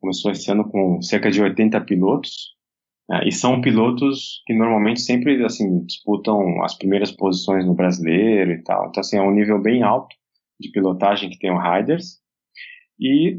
[0.00, 2.56] começou esse ano com cerca de 80 pilotos,
[3.10, 8.62] é, e são pilotos que normalmente sempre assim disputam as primeiras posições no brasileiro e
[8.62, 8.88] tal.
[8.88, 10.16] Então assim é um nível bem alto
[10.58, 12.18] de pilotagem que tem o Riders.
[12.98, 13.36] E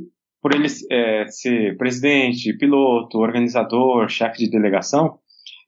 [0.48, 5.20] por ele é, ser presidente, piloto, organizador, chefe de delegação,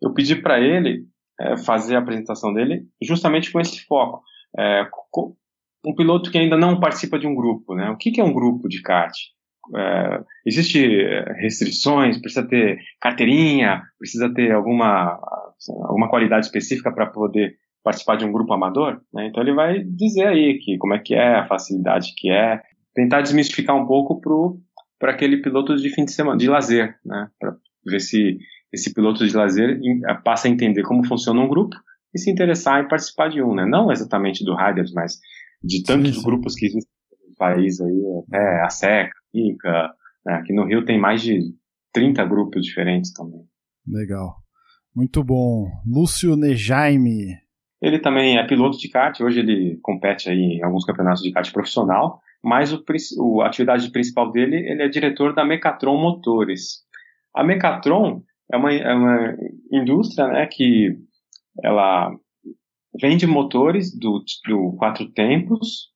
[0.01, 1.03] eu pedi para ele
[1.37, 4.21] é, fazer a apresentação dele justamente com esse foco.
[4.57, 5.35] É, co
[5.85, 7.89] um piloto que ainda não participa de um grupo, né?
[7.89, 9.13] O que, que é um grupo de kart?
[9.75, 10.81] É, existe
[11.41, 15.19] restrições, precisa ter carteirinha, precisa ter alguma,
[15.83, 19.27] alguma qualidade específica para poder participar de um grupo amador, né?
[19.27, 22.61] Então ele vai dizer aí que como é que é a facilidade que é,
[22.93, 24.19] tentar desmistificar um pouco
[24.99, 27.29] para aquele piloto de fim de semana, de lazer, né?
[27.39, 28.37] Para ver se
[28.71, 29.79] esse piloto de lazer
[30.23, 31.75] passa a entender como funciona um grupo
[32.13, 33.65] e se interessar em participar de um, né?
[33.65, 35.19] Não exatamente do Riders, mas
[35.63, 36.25] de tantos sim, sim.
[36.25, 36.93] grupos que existem
[37.27, 39.89] no país aí, até a SECA, ICA,
[40.25, 40.33] né?
[40.35, 41.39] aqui no Rio tem mais de
[41.93, 43.41] 30 grupos diferentes também.
[43.87, 44.35] Legal.
[44.95, 45.67] Muito bom.
[45.85, 47.37] Lúcio Nejaime.
[47.81, 51.49] Ele também é piloto de kart, hoje ele compete aí em alguns campeonatos de kart
[51.53, 52.83] profissional, mas o,
[53.17, 56.83] o, a atividade principal dele, ele é diretor da Mecatron Motores.
[57.35, 59.37] A Mecatron é uma, é uma
[59.71, 60.97] indústria né, que
[61.63, 62.11] ela
[62.99, 65.89] vende motores do, do quatro tempos,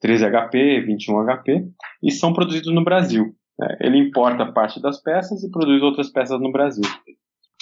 [0.00, 1.68] 13 HP, 21 HP,
[2.02, 3.34] e são produzidos no Brasil.
[3.58, 3.76] Né?
[3.80, 6.84] Ele importa parte das peças e produz outras peças no Brasil.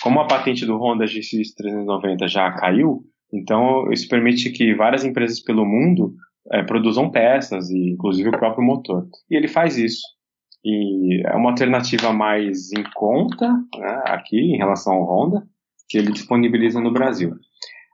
[0.02, 5.40] Como a patente do Honda GX 390 já caiu, então isso permite que várias empresas
[5.40, 6.14] pelo mundo
[6.52, 9.07] é, produzam peças, e inclusive o próprio motor.
[9.30, 10.02] E ele faz isso.
[10.64, 15.46] E é uma alternativa mais em conta né, aqui em relação ao Honda,
[15.88, 17.35] que ele disponibiliza no Brasil.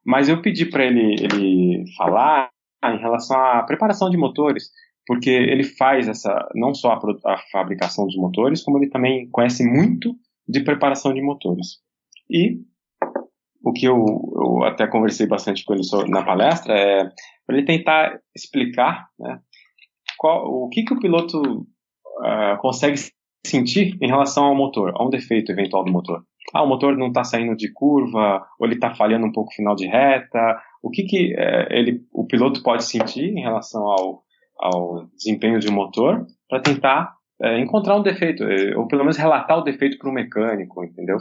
[0.05, 2.51] Mas eu pedi para ele, ele falar
[2.85, 4.71] em relação à preparação de motores,
[5.07, 9.65] porque ele faz essa não só a, a fabricação dos motores, como ele também conhece
[9.65, 10.15] muito
[10.49, 11.81] de preparação de motores.
[12.31, 12.61] E
[13.63, 13.97] o que eu,
[14.35, 17.05] eu até conversei bastante com ele na palestra é
[17.47, 19.39] para ele tentar explicar né,
[20.17, 22.97] qual, o que, que o piloto uh, consegue
[23.45, 26.23] sentir em relação ao motor, a um defeito eventual do motor.
[26.55, 29.75] Ah, o motor não está saindo de curva, ou ele está falhando um pouco final
[29.75, 30.61] de reta.
[30.83, 34.23] O que, que uh, ele, o piloto pode sentir em relação ao,
[34.59, 39.17] ao desempenho de um motor para tentar uh, encontrar um defeito, eh, ou pelo menos
[39.17, 41.17] relatar o defeito para o mecânico, entendeu?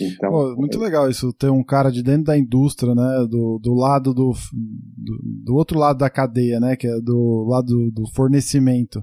[0.00, 3.74] Então, Pô, muito legal isso, ter um cara de dentro da indústria, né, do, do
[3.74, 8.10] lado do, do, do outro lado da cadeia, né, que é do lado do, do
[8.14, 9.02] fornecimento.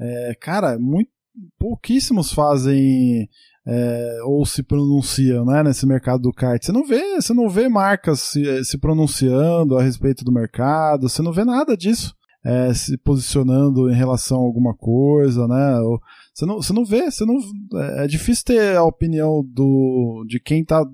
[0.00, 1.10] É, cara, muito,
[1.58, 3.28] pouquíssimos fazem
[3.66, 6.62] é, ou se pronunciam né, nesse mercado do kart.
[6.62, 11.22] Você não vê, você não vê marcas se, se pronunciando a respeito do mercado, você
[11.22, 12.14] não vê nada disso.
[12.44, 15.78] É, se posicionando em relação a alguma coisa, né?
[15.80, 16.00] Ou,
[16.34, 17.36] você, não, você não vê, você não,
[17.80, 20.84] é, é difícil ter a opinião do, de quem está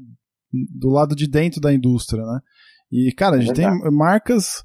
[0.52, 2.40] do lado de dentro da indústria, né?
[2.90, 4.62] E, cara, a gente é tem marcas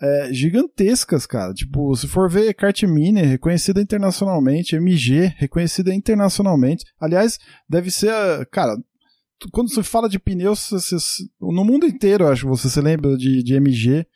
[0.00, 1.52] é, gigantescas, cara.
[1.52, 6.84] Tipo, se for ver Kart Mini, reconhecida internacionalmente, MG, reconhecida internacionalmente.
[7.00, 8.12] Aliás, deve ser,
[8.50, 8.76] cara,
[9.52, 10.96] quando você fala de pneus, você,
[11.40, 14.06] no mundo inteiro, acho que você se lembra de, de MG.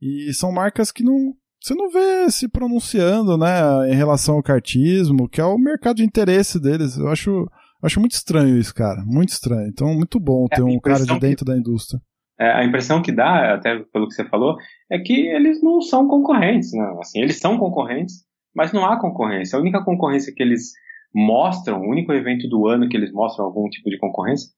[0.00, 5.28] E são marcas que não, você não vê se pronunciando, né, em relação ao kartismo,
[5.28, 6.96] que é o mercado de interesse deles.
[6.96, 7.46] Eu acho,
[7.82, 9.02] acho muito estranho isso, cara.
[9.04, 9.68] Muito estranho.
[9.68, 11.52] Então, muito bom é, ter é, um cara de dentro que...
[11.52, 12.00] da indústria
[12.40, 14.56] é, a impressão que dá, até pelo que você falou,
[14.90, 16.72] é que eles não são concorrentes.
[16.72, 16.96] Né?
[16.98, 18.24] Assim, eles são concorrentes,
[18.56, 19.58] mas não há concorrência.
[19.58, 20.72] A única concorrência que eles
[21.14, 24.48] mostram, o único evento do ano que eles mostram algum tipo de concorrência,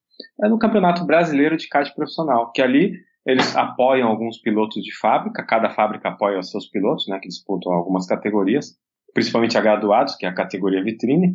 [0.45, 2.93] é no Campeonato Brasileiro de Kart Profissional, que ali
[3.27, 7.73] eles apoiam alguns pilotos de fábrica, cada fábrica apoia os seus pilotos, né, que disputam
[7.73, 8.77] algumas categorias,
[9.15, 11.35] principalmente a graduados, que é a categoria vitrine.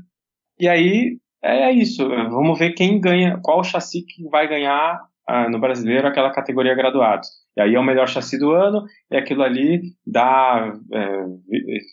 [0.60, 5.60] E aí é isso, vamos ver quem ganha, qual chassi que vai ganhar ah, no
[5.60, 7.28] brasileiro aquela categoria graduados.
[7.56, 11.26] E aí é o melhor chassi do ano, e aquilo ali dá é,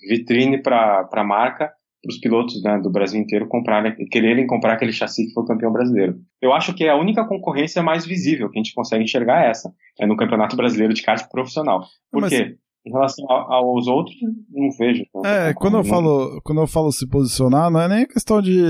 [0.09, 1.73] vitrine para a marca,
[2.09, 6.17] os pilotos né, do Brasil inteiro comprarem, quererem comprar aquele chassi que foi campeão brasileiro.
[6.41, 9.51] Eu acho que é a única concorrência mais visível que a gente consegue enxergar é
[9.51, 11.85] essa, é no Campeonato Brasileiro de Kart Profissional.
[12.11, 12.31] Por Mas...
[12.31, 12.57] quê?
[12.87, 14.15] Em relação aos outros,
[14.51, 15.05] não vejo.
[15.25, 18.61] É, quando eu, falo, quando eu falo se posicionar, não é nem questão de,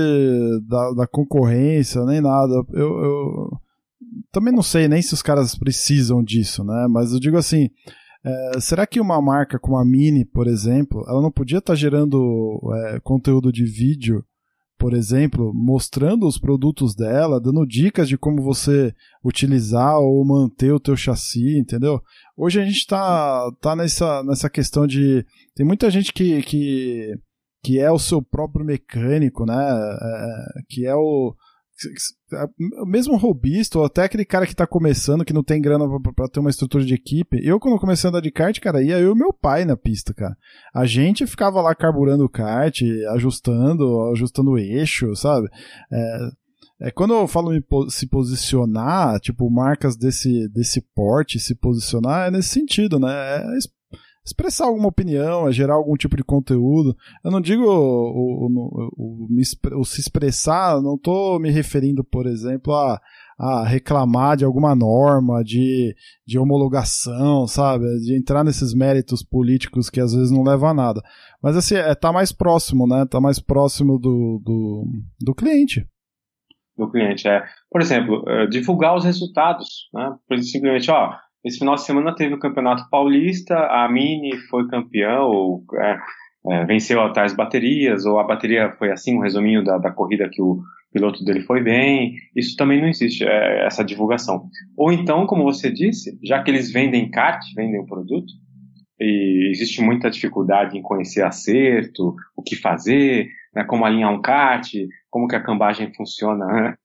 [0.65, 2.53] da, da concorrência, nem nada.
[2.73, 3.49] Eu, eu,
[4.31, 6.87] também não sei nem se os caras precisam disso, né?
[6.89, 7.69] Mas eu digo assim,
[8.25, 11.77] é, será que uma marca como a Mini, por exemplo, ela não podia estar tá
[11.77, 14.23] gerando é, conteúdo de vídeo,
[14.77, 18.93] por exemplo, mostrando os produtos dela, dando dicas de como você
[19.23, 22.01] utilizar ou manter o teu chassi, entendeu?
[22.35, 25.23] Hoje a gente está tá nessa, nessa questão de
[25.55, 27.13] tem muita gente que, que
[27.63, 29.55] que é o seu próprio mecânico, né?
[29.55, 31.33] É, que é o
[32.85, 36.39] mesmo robista, ou até aquele cara que tá começando, que não tem grana pra, ter
[36.39, 37.39] uma estrutura de equipe.
[37.43, 40.13] Eu, quando comecei a andar de kart, cara, ia eu e meu pai na pista,
[40.13, 40.35] cara.
[40.73, 42.81] A gente ficava lá carburando o kart,
[43.13, 45.47] ajustando, ajustando o eixo, sabe?
[45.91, 46.29] É,
[46.87, 47.51] é, quando eu falo
[47.89, 53.11] se posicionar, tipo, marcas desse, desse porte se posicionar, é nesse sentido, né?
[53.11, 53.57] É
[54.25, 56.95] expressar alguma opinião, é gerar algum tipo de conteúdo.
[57.23, 62.73] Eu não digo o, o, o, o, se expressar, não estou me referindo, por exemplo,
[62.73, 62.99] a,
[63.37, 65.95] a reclamar de alguma norma, de,
[66.25, 67.85] de homologação, sabe?
[67.99, 71.01] De entrar nesses méritos políticos que às vezes não levam a nada.
[71.41, 73.05] Mas assim, é, tá mais próximo, né?
[73.09, 74.85] Tá mais próximo do, do,
[75.21, 75.87] do cliente.
[76.75, 77.43] Do cliente, é.
[77.69, 80.15] Por exemplo, uh, divulgar os resultados, né?
[80.41, 81.13] Simplesmente, ó,
[81.45, 85.97] esse final de semana teve o Campeonato Paulista, a Mini foi campeão, ou é,
[86.47, 90.41] é, venceu atrás baterias, ou a bateria foi assim, um resuminho da, da corrida que
[90.41, 92.15] o piloto dele foi bem.
[92.35, 94.47] Isso também não existe, é, essa divulgação.
[94.75, 98.33] Ou então, como você disse, já que eles vendem kart, vendem o produto,
[98.99, 104.67] e existe muita dificuldade em conhecer acerto, o que fazer, né, como alinhar um kart,
[105.11, 106.75] como que a cambagem funciona né,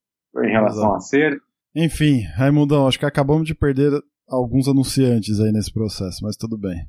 [0.45, 0.93] em relação Exato.
[0.93, 1.43] ao acerto.
[1.75, 3.93] Enfim, Raimundão, acho que acabamos de perder
[4.31, 6.87] alguns anunciantes aí nesse processo, mas tudo bem.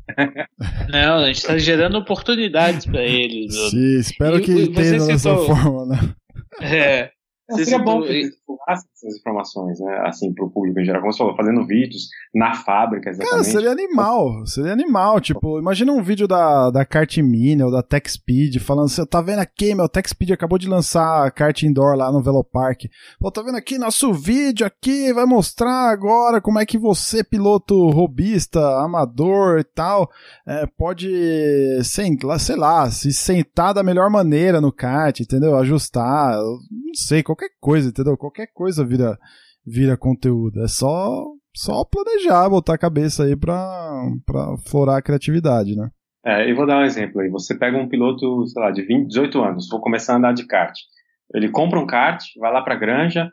[0.89, 3.55] Não, a gente está gerando oportunidades para eles.
[3.71, 6.15] Sim, espero e, que esteja dessa forma, né?
[6.61, 7.11] É.
[7.55, 10.03] seria bom que divulgasse essas informações, né?
[10.05, 13.31] Assim, pro público em geral, como você falou, fazendo vídeos na fábrica, exatamente.
[13.31, 15.19] Cara, seria animal, seria animal.
[15.19, 19.21] Tipo, imagina um vídeo da, da Kart Mini ou da Tech Speed falando assim, tá
[19.21, 22.83] vendo aqui, meu, Tech Speed acabou de lançar a kart indoor lá no Velopark.
[23.19, 27.89] Pô, tá vendo aqui nosso vídeo aqui, vai mostrar agora como é que você, piloto
[27.89, 30.09] robista, amador e tal,
[30.47, 31.09] é, pode,
[31.83, 35.55] sei, sei lá, se sentar da melhor maneira no kart, entendeu?
[35.57, 38.17] Ajustar, não sei, qualquer coisa, entendeu?
[38.17, 39.17] Qualquer coisa vira,
[39.65, 40.63] vira conteúdo.
[40.63, 41.25] É só,
[41.55, 45.89] só planejar, botar a cabeça aí pra, pra florar a criatividade, né?
[46.25, 47.29] É, eu vou dar um exemplo aí.
[47.29, 50.45] Você pega um piloto, sei lá, de 20, 18 anos, vou começar a andar de
[50.45, 50.73] kart.
[51.33, 53.31] Ele compra um kart, vai lá pra granja,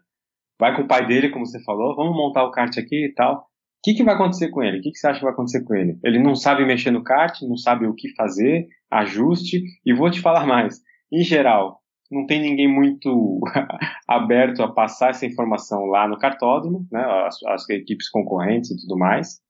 [0.58, 3.36] vai com o pai dele, como você falou, vamos montar o kart aqui e tal.
[3.36, 3.40] O
[3.84, 4.78] que, que vai acontecer com ele?
[4.78, 5.98] O que, que você acha que vai acontecer com ele?
[6.02, 10.20] Ele não sabe mexer no kart, não sabe o que fazer, ajuste, e vou te
[10.20, 10.80] falar mais.
[11.12, 11.77] Em geral,
[12.10, 13.40] não tem ninguém muito
[14.08, 18.96] aberto a passar essa informação lá no cartódromo, né, as, as, equipes concorrentes e tudo
[18.96, 19.40] mais.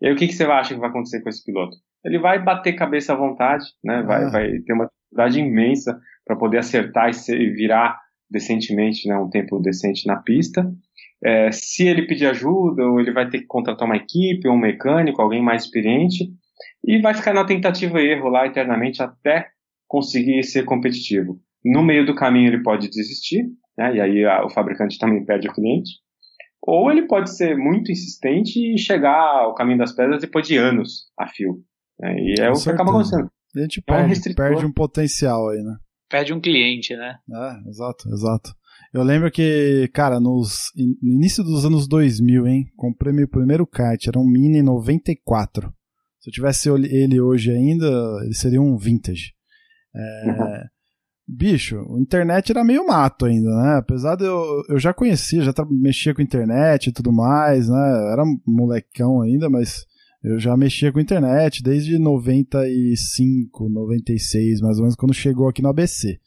[0.00, 1.76] E aí o que, que você acha que vai acontecer com esse piloto?
[2.04, 4.30] Ele vai bater cabeça à vontade, né, vai, ah.
[4.30, 7.98] vai ter uma dificuldade imensa para poder acertar e, ser, e, virar
[8.30, 10.70] decentemente, né, um tempo decente na pista.
[11.24, 15.20] É, se ele pedir ajuda, ou ele vai ter que contratar uma equipe, um mecânico,
[15.20, 16.30] alguém mais experiente,
[16.84, 19.48] e vai ficar na tentativa e erro lá eternamente até
[19.88, 21.40] conseguir ser competitivo.
[21.64, 23.44] No meio do caminho ele pode desistir,
[23.76, 25.90] né, e aí a, o fabricante também perde o cliente.
[26.62, 31.06] Ou ele pode ser muito insistente e chegar ao caminho das pedras depois de anos
[31.18, 31.62] a fio.
[31.98, 33.30] Né, e é Com o que acaba acontecendo.
[33.56, 35.76] A gente é perde, um perde um potencial aí, né?
[36.08, 37.16] Perde um cliente, né?
[37.30, 38.54] É, exato, exato.
[38.92, 40.70] Eu lembro que, cara, nos,
[41.02, 45.72] no início dos anos 2000, hein, comprei meu primeiro kart, era um Mini 94.
[46.20, 47.86] Se eu tivesse ele hoje ainda,
[48.24, 49.32] ele seria um vintage.
[49.94, 50.68] É, uhum
[51.28, 53.76] bicho, a internet era meio mato ainda, né?
[53.76, 58.12] Apesar de eu, eu já conhecia, já mexia com internet e tudo mais, né?
[58.12, 59.84] Era molecão ainda, mas
[60.24, 65.68] eu já mexia com internet desde 95, 96, mais ou menos, quando chegou aqui no
[65.68, 66.18] ABC.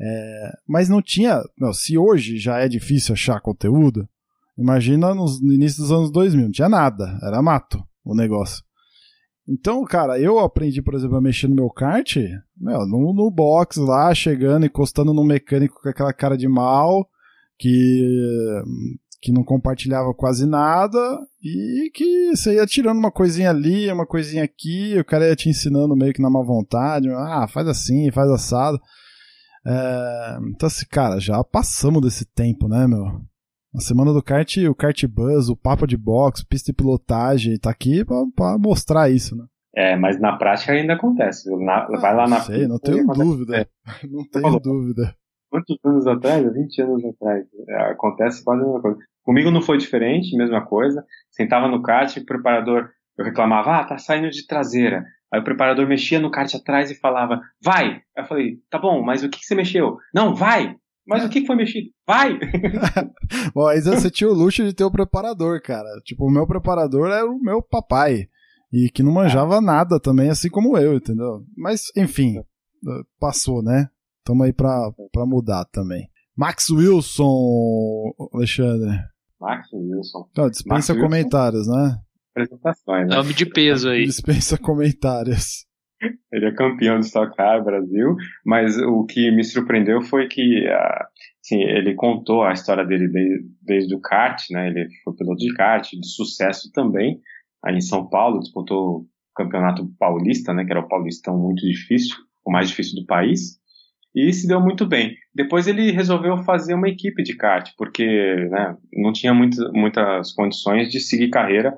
[0.00, 1.42] É, mas não tinha.
[1.58, 4.08] Não, se hoje já é difícil achar conteúdo,
[4.56, 8.62] imagina nos, no início dos anos 2000, não tinha nada, era mato o negócio.
[9.48, 12.16] Então, cara, eu aprendi, por exemplo, a mexer no meu kart,
[12.56, 17.08] meu, no, no box lá, chegando, encostando no mecânico com aquela cara de mal,
[17.56, 18.62] que,
[19.22, 20.98] que não compartilhava quase nada,
[21.40, 25.48] e que você ia tirando uma coisinha ali, uma coisinha aqui, o cara ia te
[25.48, 28.80] ensinando meio que na má vontade, ah, faz assim, faz assado.
[29.64, 33.20] É, então, assim, cara, já passamos desse tempo, né, meu?
[33.76, 37.68] Na semana do kart, o kart buzz, o papo de box, pista de pilotagem, tá
[37.68, 39.44] aqui pra, pra mostrar isso, né?
[39.76, 41.54] É, mas na prática ainda acontece.
[41.62, 43.58] Na, ah, vai lá na sei, não tenho dúvida.
[43.58, 43.66] É.
[44.08, 45.14] Não tenho falou, dúvida.
[45.50, 46.54] Quantos anos atrás?
[46.54, 47.44] 20 anos atrás.
[47.68, 48.98] É, acontece quase a mesma coisa.
[49.22, 51.04] Comigo não foi diferente, mesma coisa.
[51.30, 55.04] Sentava no kart, o preparador, eu reclamava, ah, tá saindo de traseira.
[55.30, 58.00] Aí o preparador mexia no kart atrás e falava, vai!
[58.16, 59.98] Aí eu falei, tá bom, mas o que, que você mexeu?
[60.14, 60.74] Não, vai!
[61.06, 61.88] Mas o que foi mexido?
[62.06, 62.38] Vai!
[63.54, 65.88] Bom, aí você tinha o luxo de ter o preparador, cara.
[66.04, 68.26] Tipo, o meu preparador era o meu papai.
[68.72, 71.44] E que não manjava nada também, assim como eu, entendeu?
[71.56, 72.42] Mas, enfim,
[73.20, 73.88] passou, né?
[74.24, 76.08] Tamo aí pra, pra mudar também.
[76.36, 78.98] Max Wilson, Alexandre.
[79.40, 80.28] Max Wilson.
[80.36, 81.80] Não, dispensa Max comentários, Wilson.
[81.80, 81.96] né?
[82.30, 83.16] Apresentações, né?
[83.16, 84.04] Nome de peso aí.
[84.04, 85.65] Dispensa comentários.
[86.30, 90.66] Ele é campeão do Stock Car Brasil, mas o que me surpreendeu foi que
[91.40, 94.68] assim, ele contou a história dele desde, desde o kart, né?
[94.68, 97.20] Ele foi piloto de kart, de sucesso também,
[97.64, 102.50] aí em São Paulo, disputou campeonato paulista, né, que era o paulistão muito difícil, o
[102.50, 103.58] mais difícil do país,
[104.14, 105.14] e se deu muito bem.
[105.34, 108.04] Depois ele resolveu fazer uma equipe de kart, porque
[108.50, 111.76] né, não tinha muito, muitas condições de seguir carreira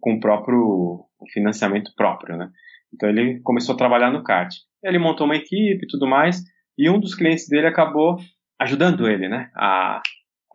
[0.00, 2.50] com o próprio financiamento próprio, né?
[2.96, 4.52] Então ele começou a trabalhar no kart.
[4.82, 6.42] Ele montou uma equipe e tudo mais,
[6.76, 8.16] e um dos clientes dele acabou
[8.58, 10.00] ajudando ele, né, a,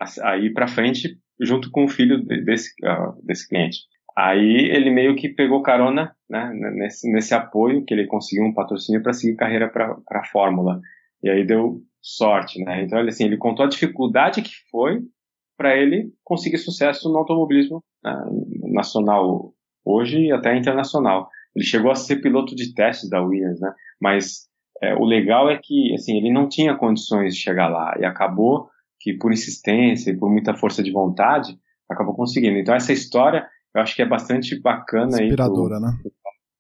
[0.02, 3.80] a, a ir para frente junto com o filho desse, uh, desse cliente.
[4.18, 9.02] Aí ele meio que pegou carona né, nesse, nesse apoio, que ele conseguiu um patrocínio
[9.02, 10.80] para seguir carreira para a Fórmula.
[11.24, 12.84] E aí deu sorte, né?
[12.84, 15.00] Então ele, assim, ele contou a dificuldade que foi
[15.58, 18.14] para ele conseguir sucesso no automobilismo né,
[18.74, 19.54] nacional
[19.86, 21.30] hoje e até internacional.
[21.56, 23.74] Ele chegou a ser piloto de testes da Williams, né?
[24.02, 24.48] Mas
[24.82, 28.70] é, o legal é que, assim, ele não tinha condições de chegar lá e acabou
[29.00, 31.58] que por insistência e por muita força de vontade
[31.90, 32.58] acabou conseguindo.
[32.58, 35.98] Então essa história eu acho que é bastante bacana inspiradora, aí né?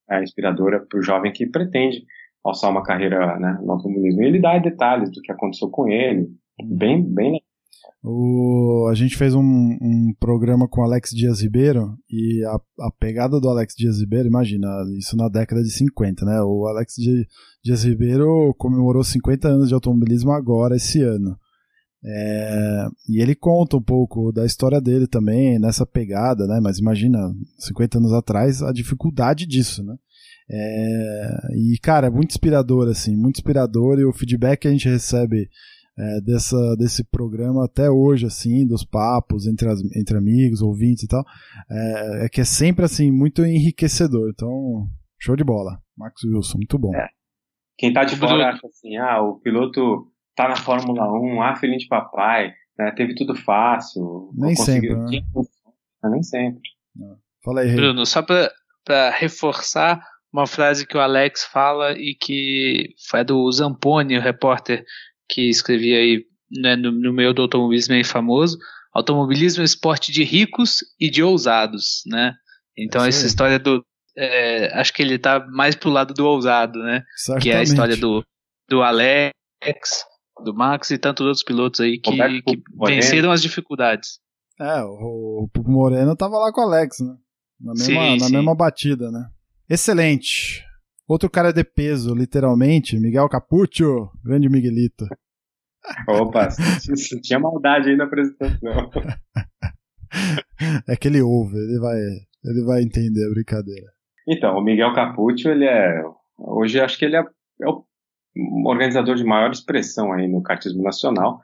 [0.09, 2.03] É inspiradora para o jovem que pretende
[2.43, 4.23] alçar uma carreira né, no automobilismo.
[4.23, 6.27] E ele dá detalhes do que aconteceu com ele,
[6.63, 7.41] bem, bem
[8.03, 13.39] o, a gente fez um, um, programa com Alex Dias Ribeiro e a, a, pegada
[13.39, 14.67] do Alex Dias Ribeiro, imagina,
[14.97, 16.41] isso na década de 50, né?
[16.41, 16.95] O Alex
[17.63, 21.38] Dias Ribeiro comemorou 50 anos de automobilismo agora, esse ano.
[22.03, 26.59] É, e ele conta um pouco da história dele também, nessa pegada, né?
[26.59, 29.95] Mas imagina, 50 anos atrás, a dificuldade disso, né?
[30.49, 33.99] É, e, cara, é muito inspirador, assim, muito inspirador.
[33.99, 35.47] E o feedback que a gente recebe
[36.01, 41.07] é, dessa, desse programa até hoje, assim, dos papos entre, as, entre amigos, ouvintes e
[41.07, 41.23] tal,
[41.69, 44.31] é, é, que é sempre, assim, muito enriquecedor.
[44.33, 44.87] Então,
[45.19, 45.79] show de bola.
[45.95, 46.95] Max Wilson, muito bom.
[46.95, 47.07] É.
[47.77, 51.79] Quem tá de fora acha assim, ah, o piloto tá na Fórmula 1, ah, filhinho
[51.79, 54.31] de papai, né, teve tudo fácil.
[54.33, 55.21] Nem sempre, né?
[56.03, 56.61] Nem sempre.
[57.43, 58.51] Fala aí, Bruno, só pra,
[58.83, 64.85] pra reforçar uma frase que o Alex fala e que foi do Zamponi, o repórter
[65.32, 68.57] que escrevia aí né, no, no meio do automobilismo bem famoso.
[68.93, 72.34] Automobilismo é esporte de ricos e de ousados, né?
[72.77, 73.84] Então é essa história do
[74.17, 77.03] é, acho que ele tá mais pro lado do ousado, né?
[77.15, 77.43] Certamente.
[77.43, 78.23] Que é a história do,
[78.69, 79.34] do Alex,
[80.43, 84.19] do Max e tantos outros pilotos aí que, que venceram as dificuldades.
[84.59, 87.15] É, o, o Moreno tava lá com o Alex, né?
[87.59, 88.34] Na mesma, sim, na sim.
[88.34, 89.29] mesma batida, né?
[89.69, 90.65] Excelente.
[91.12, 95.03] Outro cara de peso, literalmente, Miguel Capuccio, grande Miguelito.
[96.07, 96.47] Opa,
[97.22, 98.89] tinha maldade aí na apresentação.
[100.88, 101.99] é que ele ouve, ele vai,
[102.45, 103.91] ele vai entender a brincadeira.
[104.26, 106.01] Então, o Miguel Capuccio, ele é.
[106.38, 107.20] Hoje acho que ele é,
[107.62, 107.84] é o
[108.66, 111.41] organizador de maior expressão aí no kartismo nacional.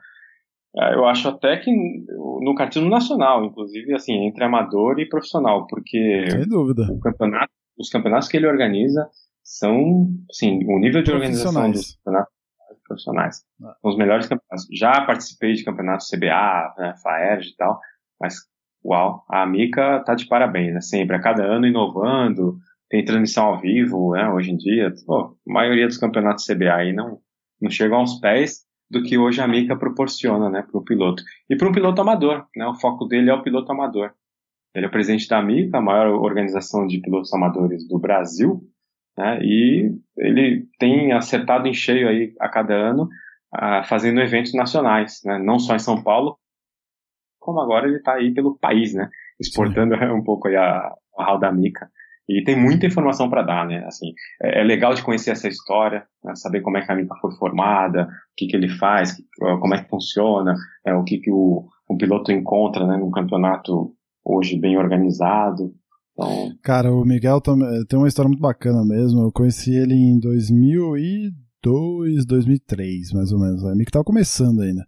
[0.78, 6.24] É, eu acho até que no kartismo nacional, inclusive, assim, entre amador e profissional, porque
[6.30, 6.86] Sem dúvida.
[7.02, 9.06] Campeonato, os campeonatos que ele organiza
[9.48, 12.34] são, sim, o nível de organização dos campeonatos
[12.86, 13.44] profissionais.
[13.62, 13.74] Ah.
[13.80, 14.68] São os melhores campeonatos.
[14.70, 17.80] Já participei de campeonatos CBA, né, FAERJ e tal,
[18.20, 18.34] mas,
[18.84, 22.58] uau, a Mica tá de parabéns, né, sempre, a cada ano inovando,
[22.90, 26.92] tem transmissão ao vivo, né, hoje em dia, pô, a maioria dos campeonatos CBA aí
[26.92, 27.18] não,
[27.58, 31.22] não chegam aos pés do que hoje a Mica proporciona, né, para o piloto.
[31.48, 34.12] E para um piloto amador, né, o foco dele é o piloto amador.
[34.74, 38.62] Ele é presidente da Mica, a maior organização de pilotos amadores do Brasil,
[39.18, 39.40] né?
[39.42, 43.08] E ele tem acertado em cheio aí a cada ano,
[43.52, 45.38] uh, fazendo eventos nacionais, né?
[45.38, 46.38] não só em São Paulo,
[47.40, 49.10] como agora ele está aí pelo país, né?
[49.40, 50.04] exportando Sim.
[50.14, 51.90] um pouco aí a, a da Mica.
[52.28, 53.84] E tem muita informação para dar, né?
[53.86, 54.12] Assim,
[54.42, 56.36] é, é, legal de conhecer essa história, né?
[56.36, 59.82] saber como é que a Mica foi formada, o que, que ele faz, como é
[59.82, 60.54] que funciona,
[60.86, 63.94] é, o que, que o, o piloto encontra né, num campeonato
[64.24, 65.72] hoje bem organizado.
[66.18, 66.58] Então...
[66.62, 69.20] Cara, o Miguel tem uma história muito bacana mesmo.
[69.20, 73.62] Eu conheci ele em 2002, 2003, mais ou menos.
[73.62, 74.84] O Miguel tava começando ainda.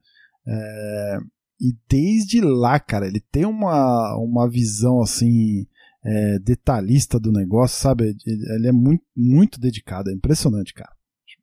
[0.46, 1.18] É...
[1.60, 5.66] E desde lá, cara, ele tem uma, uma visão assim.
[6.02, 8.16] É, detalhista do negócio, sabe?
[8.26, 10.90] Ele é muito, muito dedicado, é impressionante, cara.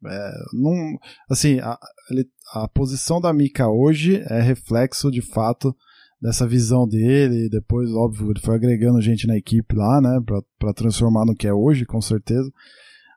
[0.03, 0.97] É, não,
[1.29, 1.77] assim, a,
[2.09, 5.75] ele, a posição da Mika hoje é reflexo de fato
[6.21, 7.49] dessa visão dele.
[7.49, 10.19] Depois, óbvio, ele foi agregando gente na equipe lá, né,
[10.59, 12.51] para transformar no que é hoje, com certeza.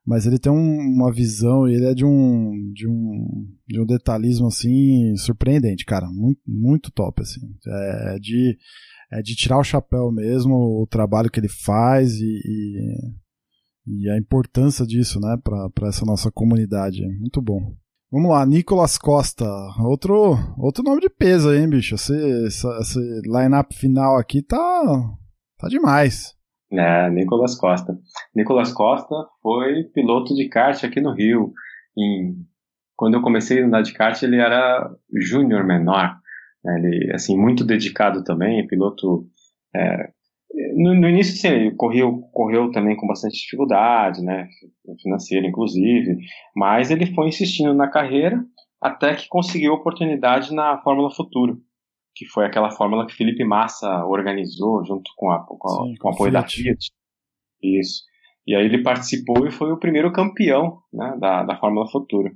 [0.07, 4.47] Mas ele tem um, uma visão, ele é de um, de um de um detalhismo
[4.47, 7.41] assim surpreendente, cara, muito, muito top assim.
[7.67, 8.57] É de
[9.13, 14.17] é de tirar o chapéu mesmo, o trabalho que ele faz e, e, e a
[14.17, 17.03] importância disso, né, para essa nossa comunidade.
[17.19, 17.75] Muito bom.
[18.13, 19.45] Vamos lá, Nicolas Costa.
[19.79, 21.95] Outro, outro nome de peso aí, hein, bicho?
[21.95, 22.13] Esse,
[22.47, 24.59] esse, esse line-up final aqui tá,
[25.57, 26.35] tá demais.
[26.73, 27.97] É, Nicolas Costa.
[28.35, 31.53] Nicolas Costa foi piloto de kart aqui no Rio.
[31.97, 32.35] Em,
[32.97, 34.91] quando eu comecei a andar de kart, ele era
[35.21, 36.17] júnior menor.
[36.65, 36.79] Né?
[36.79, 39.25] Ele, assim, muito dedicado também, piloto...
[39.75, 40.11] É,
[40.75, 44.49] no, no, início, sim, ele correu, correu também com bastante dificuldade, né,
[45.03, 46.19] financeira, inclusive,
[46.55, 48.43] mas ele foi insistindo na carreira
[48.81, 51.59] até que conseguiu oportunidade na Fórmula Futuro,
[52.15, 56.13] que foi aquela fórmula que Felipe Massa organizou junto com, a, com, Sim, com o
[56.13, 56.91] apoio da Fiat.
[57.63, 58.03] Isso.
[58.47, 62.31] E aí ele participou e foi o primeiro campeão né, da, da Fórmula Futuro.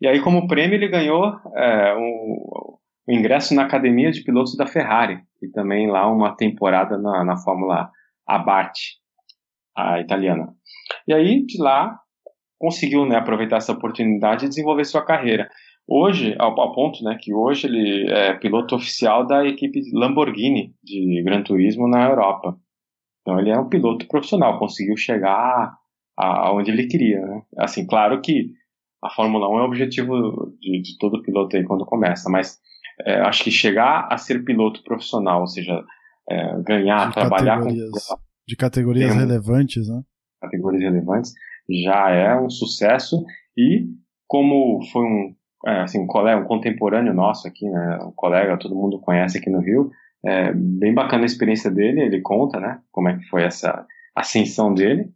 [0.00, 2.76] E aí, como prêmio, ele ganhou é, um,
[3.08, 7.36] um, ingresso na Academia de Pilotos da Ferrari e também lá uma temporada na, na
[7.36, 7.90] Fórmula
[8.26, 8.78] Abarth,
[9.76, 10.54] a italiana.
[11.06, 11.98] E aí, de lá,
[12.58, 15.48] conseguiu né, aproveitar essa oportunidade e desenvolver sua carreira.
[15.88, 21.22] Hoje, ao, ao, ponto né, que hoje ele é piloto oficial da equipe Lamborghini de
[21.22, 22.56] Gran Turismo na Europa.
[23.20, 25.76] Então ele é um piloto profissional, conseguiu chegar
[26.16, 27.20] aonde ele queria.
[27.20, 27.42] Né?
[27.58, 28.52] Assim, claro que
[29.02, 32.58] a Fórmula 1 é o objetivo de, de todo piloto aí quando começa, mas
[33.04, 35.84] é, acho que chegar a ser piloto profissional, ou seja,
[36.30, 37.68] é, ganhar, de trabalhar com.
[38.48, 40.02] De categorias relevantes, né?
[40.40, 41.32] Categorias relevantes,
[41.68, 43.24] já é um sucesso
[43.56, 43.86] e
[44.28, 45.34] como foi um
[45.66, 49.50] é, assim, um colega, um contemporâneo nosso aqui, né, um colega, todo mundo conhece aqui
[49.50, 49.90] no Rio,
[50.24, 53.84] é bem bacana a experiência dele, ele conta, né, como é que foi essa
[54.14, 55.10] ascensão dele,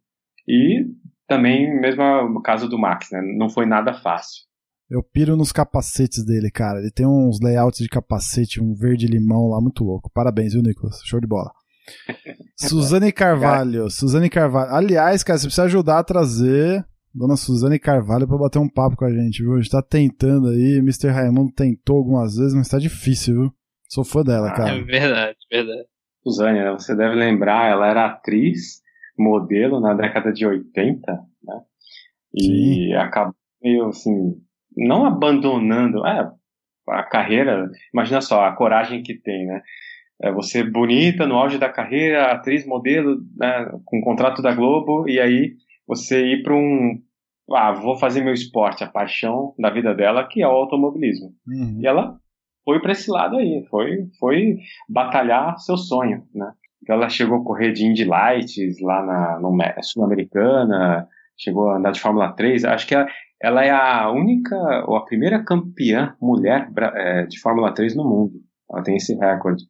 [0.49, 0.87] e
[1.29, 4.43] também, mesmo o caso do Max, né, não foi nada fácil.
[4.91, 6.81] Eu piro nos capacetes dele, cara.
[6.81, 10.11] Ele tem uns layouts de capacete, um verde limão lá, muito louco.
[10.13, 11.01] Parabéns, viu, Nicolas?
[11.05, 11.53] Show de bola.
[12.59, 14.75] Suzane Carvalho, Suzane Carvalho.
[14.75, 16.85] Aliás, cara, você precisa ajudar a trazer
[17.15, 19.55] Dona Suzane Carvalho para bater um papo com a gente, viu?
[19.55, 21.09] A gente tá tentando aí, Mr.
[21.09, 23.53] Raimundo tentou algumas vezes, mas tá difícil, viu?
[23.89, 24.77] Sou fã dela, ah, cara.
[24.77, 25.87] É verdade, verdade.
[26.23, 28.81] Suzane, você deve lembrar, ela era atriz,
[29.19, 31.13] modelo na década de 80,
[31.43, 31.61] né?
[32.35, 32.93] E Sim.
[32.95, 34.41] acabou meio assim,
[34.77, 36.31] não abandonando, é,
[36.89, 39.63] a carreira, imagina só, a coragem que tem, né?
[40.23, 45.19] É você bonita, no auge da carreira, atriz, modelo, né, com contrato da Globo, e
[45.19, 45.55] aí
[45.87, 47.01] você ir para um.
[47.53, 51.33] Ah, vou fazer meu esporte, a paixão da vida dela, que é o automobilismo.
[51.49, 51.81] Uhum.
[51.81, 52.17] E ela
[52.65, 54.59] foi para esse lado aí, foi, foi
[54.89, 56.53] batalhar seu sonho, né?
[56.89, 62.01] Ela chegou a correr de Indy Lights lá na no Sul-Americana, chegou a andar de
[62.01, 62.65] Fórmula 3.
[62.65, 63.07] Acho que ela,
[63.43, 68.35] ela, é a única, ou a primeira campeã mulher é, de Fórmula 3 no mundo.
[68.71, 69.65] Ela tem esse recorde.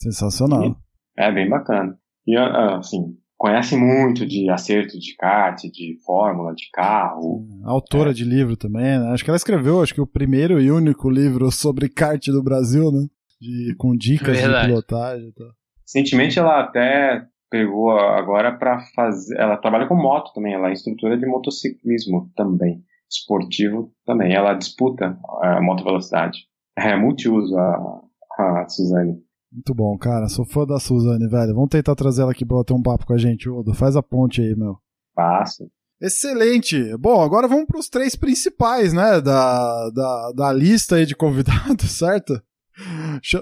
[0.00, 0.64] Sensacional.
[0.64, 0.76] E,
[1.16, 1.96] é bem bacana.
[2.26, 7.46] E assim, conhece muito de acerto de kart, de fórmula, de carro.
[7.64, 8.14] Autora é.
[8.14, 9.10] de livro também, né?
[9.12, 12.90] Acho que ela escreveu, acho que o primeiro e único livro sobre kart do Brasil,
[12.90, 13.06] né?
[13.40, 14.62] De, com dicas Verdade.
[14.62, 15.48] de pilotagem e tal.
[15.82, 19.38] Recentemente ela até pegou agora para fazer.
[19.38, 22.82] Ela trabalha com moto também, ela é instrutora de motociclismo também,
[23.18, 24.34] esportivo também.
[24.34, 26.38] Ela disputa a moto velocidade.
[26.76, 28.00] É multiuso a,
[28.38, 29.22] a Suzane.
[29.52, 30.28] Muito bom, cara.
[30.28, 31.54] Sou fã da Suzane, velho.
[31.54, 33.72] Vamos tentar trazer ela aqui pra ela ter um papo com a gente, Odo.
[33.72, 34.76] Faz a ponte aí, meu.
[35.14, 35.70] Passo.
[36.02, 36.96] Excelente.
[36.98, 41.90] Bom, agora vamos para os três principais, né, da, da, da lista aí de convidados,
[41.96, 42.42] certo?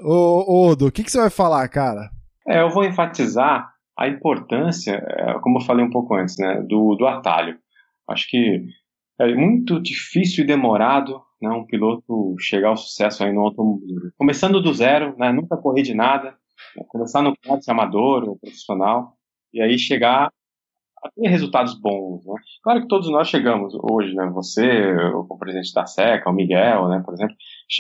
[0.05, 2.11] Ô, Odo, o que, que você vai falar, cara?
[2.47, 6.95] É, eu vou enfatizar a importância, é, como eu falei um pouco antes, né, do,
[6.95, 7.57] do atalho.
[8.09, 8.67] Acho que
[9.31, 14.11] é muito difícil e demorado né, um piloto chegar ao sucesso aí no automobilismo.
[14.17, 16.35] Começando do zero, né, nunca correr de nada,
[16.77, 19.15] né, começar no kart amador ou profissional,
[19.53, 20.31] e aí chegar
[21.05, 22.25] a ter resultados bons.
[22.25, 22.35] Né?
[22.63, 27.03] Claro que todos nós chegamos hoje, né, você, o presidente da SECA, o Miguel, né,
[27.05, 27.35] por exemplo,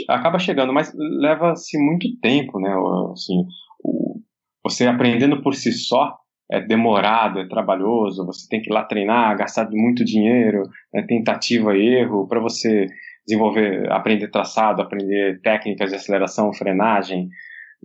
[0.08, 2.74] acaba chegando, mas leva-se muito tempo, né,
[3.12, 3.46] assim,
[3.84, 4.20] o,
[4.64, 6.18] você aprendendo por si só,
[6.50, 10.62] é demorado, é trabalhoso, você tem que ir lá treinar, gastar muito dinheiro,
[10.94, 12.86] é tentativa e erro, para você
[13.26, 17.28] desenvolver, aprender traçado, aprender técnicas de aceleração, frenagem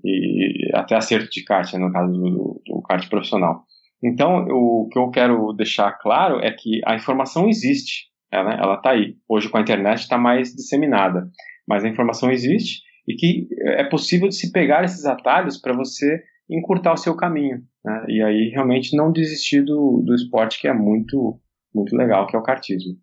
[0.04, 3.64] e até acerto de kart, né, no caso do, do kart profissional.
[4.04, 9.16] Então, o que eu quero deixar claro é que a informação existe, ela está aí.
[9.28, 11.28] Hoje, com a internet, está mais disseminada,
[11.68, 16.22] mas a informação existe e que é possível de se pegar esses atalhos para você
[16.50, 17.62] encurtar o seu caminho.
[17.88, 18.06] Né?
[18.10, 21.40] E aí, realmente, não desistir do, do esporte que é muito,
[21.74, 22.98] muito legal, que é o kartismo.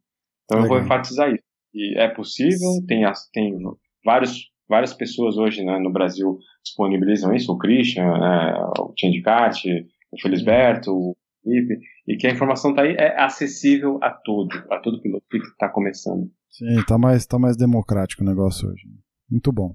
[0.45, 0.65] Então, legal.
[0.65, 1.43] eu vou enfatizar isso.
[1.73, 3.59] E é possível, tem, tem
[4.05, 9.67] vários, várias pessoas hoje né, no Brasil disponibilizam isso, o Christian, né, o Tindicat,
[10.13, 14.79] o Felisberto, o Felipe, e que a informação está aí, é acessível a todo, a
[14.79, 16.31] todo piloto que está começando.
[16.51, 18.87] Sim, está mais, tá mais democrático o negócio hoje.
[19.29, 19.75] Muito bom.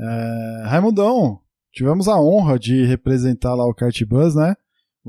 [0.00, 1.40] É, Raimundão,
[1.78, 4.54] tivemos a honra de representar lá o Kart Bus, né?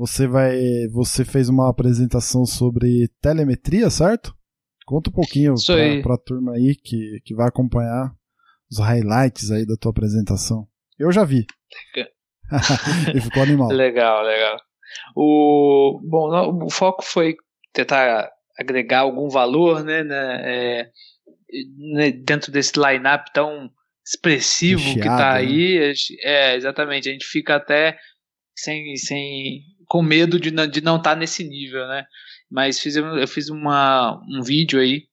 [0.00, 0.58] você vai.
[0.92, 4.34] Você fez uma apresentação sobre telemetria, certo?
[4.86, 8.10] Conta um pouquinho pra, pra turma aí que, que vai acompanhar
[8.70, 10.66] os highlights aí da tua apresentação.
[10.98, 11.46] Eu já vi.
[13.14, 13.68] e ficou animal.
[13.68, 14.56] Legal, legal.
[15.14, 17.36] O, bom, o foco foi
[17.72, 20.90] tentar agregar algum valor né, né, é,
[21.94, 23.70] né dentro desse line-up tão
[24.04, 25.78] expressivo que aí.
[25.78, 25.92] Né?
[26.22, 27.98] É, exatamente, a gente fica até
[28.56, 32.04] sem, sem com medo de não, de não estar tá nesse nível, né?
[32.50, 35.04] Mas fiz, eu fiz uma, um vídeo aí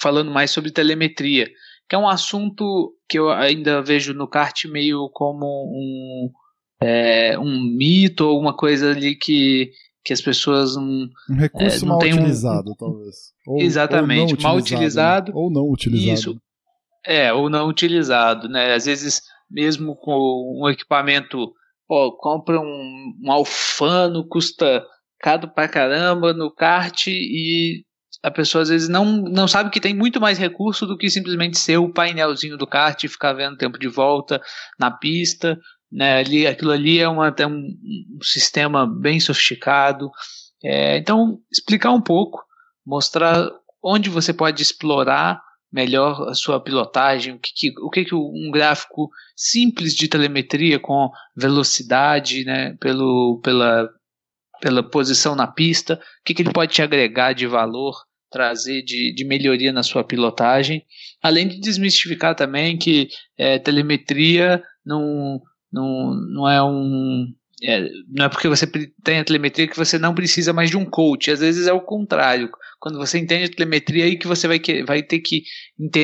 [0.00, 1.48] falando mais sobre telemetria,
[1.88, 6.30] que é um assunto que eu ainda vejo no kart meio como um,
[6.82, 9.70] é, um mito ou alguma coisa ali que,
[10.04, 11.08] que as pessoas não.
[11.30, 13.14] Um recurso é, não mal utilizado, um, talvez.
[13.46, 15.32] Ou, exatamente, ou mal utilizado.
[15.34, 16.14] Ou não utilizado.
[16.14, 16.40] Isso.
[17.06, 18.74] É, ou não utilizado, né?
[18.74, 21.52] Às vezes, mesmo com um equipamento
[21.86, 24.84] Pô, compra um, um alfano, custa
[25.20, 27.84] caro pra caramba no kart e
[28.22, 31.58] a pessoa às vezes não, não sabe que tem muito mais recurso do que simplesmente
[31.58, 34.40] ser o painelzinho do kart e ficar vendo tempo de volta
[34.78, 35.58] na pista.
[35.92, 36.18] Né?
[36.18, 40.10] Ali, aquilo ali é uma, é um, um sistema bem sofisticado.
[40.64, 42.42] É, então, explicar um pouco,
[42.86, 43.50] mostrar
[43.82, 45.42] onde você pode explorar
[45.74, 51.10] melhor a sua pilotagem, o que, o que, que um gráfico simples de telemetria com
[51.36, 53.90] velocidade, né, pelo, pela,
[54.60, 57.96] pela posição na pista, o que, que ele pode te agregar de valor,
[58.30, 60.84] trazer de, de melhoria na sua pilotagem,
[61.20, 67.26] além de desmistificar também que é, telemetria não, não, não é um
[67.62, 68.66] é, não é porque você
[69.02, 71.30] tem a telemetria que você não precisa mais de um coach.
[71.30, 72.50] Às vezes é o contrário.
[72.84, 75.42] Quando você entende a telemetria, aí que você vai, que, vai ter que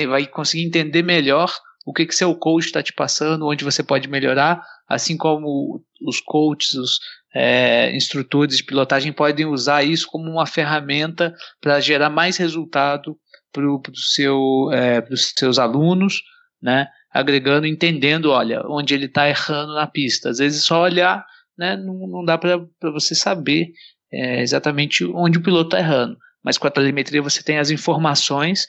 [0.09, 1.55] vai conseguir entender melhor
[1.85, 6.23] o que, que seu coach está te passando, onde você pode melhorar, assim como os
[6.23, 6.99] coaches, os
[7.35, 13.15] é, instrutores de pilotagem podem usar isso como uma ferramenta para gerar mais resultado
[13.53, 16.23] para pro seu, é, os seus alunos,
[16.63, 16.89] né?
[17.13, 20.31] agregando, entendendo, olha, onde ele está errando na pista.
[20.31, 21.27] Às vezes só olhar
[21.59, 22.59] né, não, não dá para
[22.91, 23.71] você saber
[24.11, 26.17] é, exatamente onde o piloto está errando.
[26.45, 28.67] Mas com a telemetria você tem as informações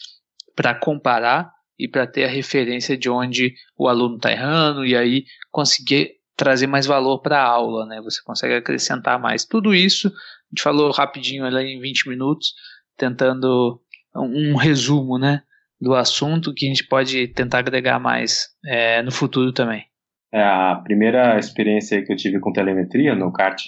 [0.56, 5.26] para comparar e para ter a referência de onde o aluno está errando e aí
[5.50, 8.02] conseguir trazer mais valor para a aula, né?
[8.02, 9.46] Você consegue acrescentar mais.
[9.46, 10.12] Tudo isso a
[10.52, 12.54] gente falou rapidinho ali em 20 minutos,
[12.98, 13.82] tentando
[14.16, 15.42] um, um resumo, né,
[15.80, 19.86] do assunto que a gente pode tentar agregar mais é, no futuro também.
[20.34, 23.62] É, a primeira experiência que eu tive com telemetria no kart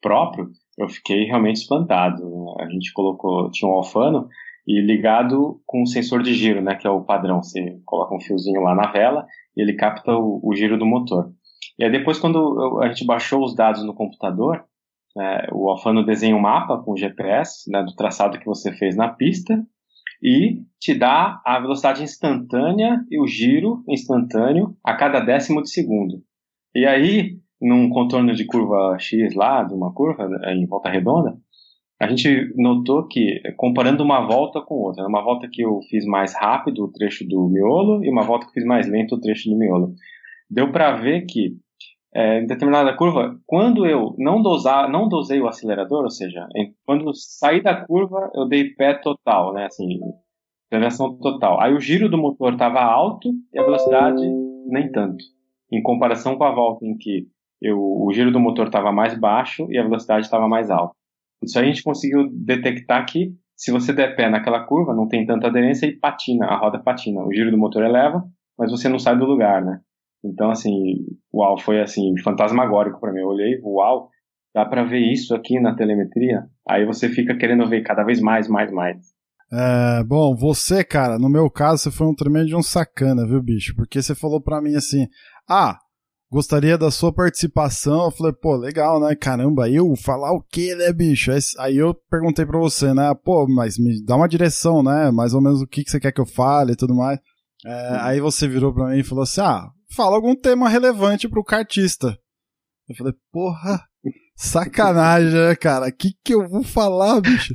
[0.00, 2.22] próprio, eu fiquei realmente espantado.
[2.60, 4.28] A gente colocou, tinha um alfano
[4.66, 7.42] e ligado com um sensor de giro, né, que é o padrão.
[7.42, 11.32] Você coloca um fiozinho lá na vela e ele capta o, o giro do motor.
[11.78, 14.64] E aí depois, quando a gente baixou os dados no computador,
[15.18, 19.08] é, o Alfano desenha um mapa com GPS né, do traçado que você fez na
[19.08, 19.60] pista
[20.22, 26.22] e te dá a velocidade instantânea e o giro instantâneo a cada décimo de segundo.
[26.74, 31.36] E aí, num contorno de curva X lá, de uma curva né, em volta redonda,
[32.00, 36.34] a gente notou que, comparando uma volta com outra, uma volta que eu fiz mais
[36.34, 39.50] rápido o trecho do miolo e uma volta que eu fiz mais lento o trecho
[39.50, 39.94] do miolo,
[40.48, 41.58] deu para ver que
[42.14, 46.74] é, em determinada curva, quando eu não, dosar, não dosei o acelerador, ou seja, em,
[46.84, 50.00] quando saí da curva, eu dei pé total, né, assim,
[50.70, 51.60] aceleração total.
[51.60, 54.22] Aí o giro do motor estava alto e a velocidade
[54.66, 55.22] nem tanto,
[55.70, 57.28] em comparação com a volta em que
[57.60, 60.94] eu, o giro do motor estava mais baixo e a velocidade estava mais alta.
[61.42, 65.26] Isso aí a gente conseguiu detectar que se você der pé naquela curva, não tem
[65.26, 67.22] tanta aderência e patina, a roda patina.
[67.22, 68.24] O giro do motor eleva,
[68.58, 69.80] mas você não sai do lugar, né?
[70.24, 70.96] Então, assim,
[71.32, 73.20] uau, foi assim, fantasmagórico para mim.
[73.20, 74.08] Eu olhei, uau,
[74.54, 76.44] dá para ver isso aqui na telemetria?
[76.68, 78.96] Aí você fica querendo ver cada vez mais, mais, mais.
[79.52, 83.42] É, bom, você, cara, no meu caso, você foi um tremendo de um sacana, viu,
[83.42, 83.74] bicho?
[83.74, 85.06] Porque você falou pra mim assim,
[85.48, 85.76] ah,
[86.30, 88.04] gostaria da sua participação.
[88.04, 89.14] Eu falei, pô, legal, né?
[89.14, 91.30] Caramba, eu falar o quê, né, bicho?
[91.58, 93.12] Aí eu perguntei pra você, né?
[93.24, 95.10] Pô, mas me dá uma direção, né?
[95.10, 97.18] Mais ou menos o que, que você quer que eu fale e tudo mais.
[97.64, 101.44] É, aí você virou pra mim e falou assim, ah, fala algum tema relevante pro
[101.44, 102.16] cartista.
[102.88, 103.84] Eu falei, porra,
[104.36, 105.88] sacanagem, né, cara?
[105.88, 107.54] O que que eu vou falar, bicho?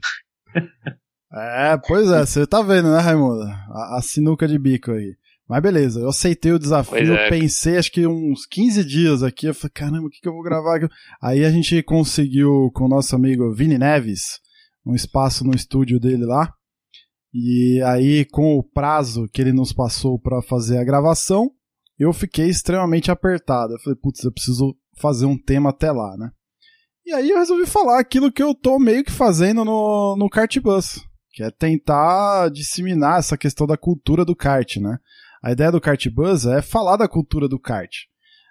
[1.38, 3.44] É, pois é, você tá vendo, né, Raimundo?
[3.44, 5.18] A, a, sinuca de bico aí.
[5.48, 7.30] Mas beleza, eu aceitei o desafio, é.
[7.30, 10.42] pensei acho que uns 15 dias aqui, eu falei, caramba, o que, que eu vou
[10.42, 10.88] gravar aqui?
[11.22, 14.40] Aí a gente conseguiu com o nosso amigo Vini Neves,
[14.86, 16.52] um espaço no estúdio dele lá.
[17.34, 21.52] E aí, com o prazo que ele nos passou para fazer a gravação,
[22.00, 23.74] eu fiquei extremamente apertado.
[23.74, 26.32] Eu falei, putz, eu preciso fazer um tema até lá, né?
[27.06, 30.58] E aí eu resolvi falar aquilo que eu tô meio que fazendo no, no Kart
[30.60, 34.98] Bus, que é tentar disseminar essa questão da cultura do kart, né?
[35.46, 37.96] A ideia do Kart Bus é falar da cultura do kart.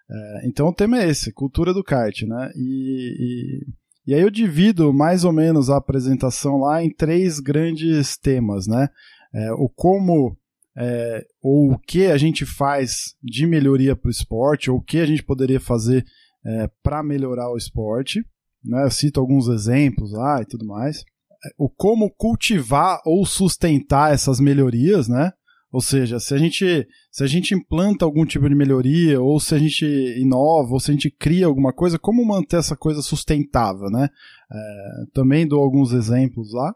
[0.09, 2.53] É, então o tema é esse, cultura do kart, né?
[2.55, 3.65] E,
[4.07, 8.69] e, e, aí eu divido mais ou menos a apresentação lá em três grandes temas,
[8.69, 8.89] né?
[9.35, 10.37] É, o como
[10.79, 14.99] é, ou o que a gente faz de melhoria para o esporte, ou o que
[14.99, 16.05] a gente poderia fazer
[16.47, 18.25] é, para melhorar o esporte.
[18.65, 18.85] Né?
[18.85, 20.99] Eu cito alguns exemplos lá e tudo mais.
[21.45, 25.33] É, o como cultivar ou sustentar essas melhorias, né?
[25.75, 29.57] Ou seja, se a gente se a gente implanta algum tipo de melhoria, ou se
[29.57, 29.85] a gente
[30.17, 34.09] inova, ou se a gente cria alguma coisa, como manter essa coisa sustentável, né?
[34.53, 36.73] É, também dou alguns exemplos lá.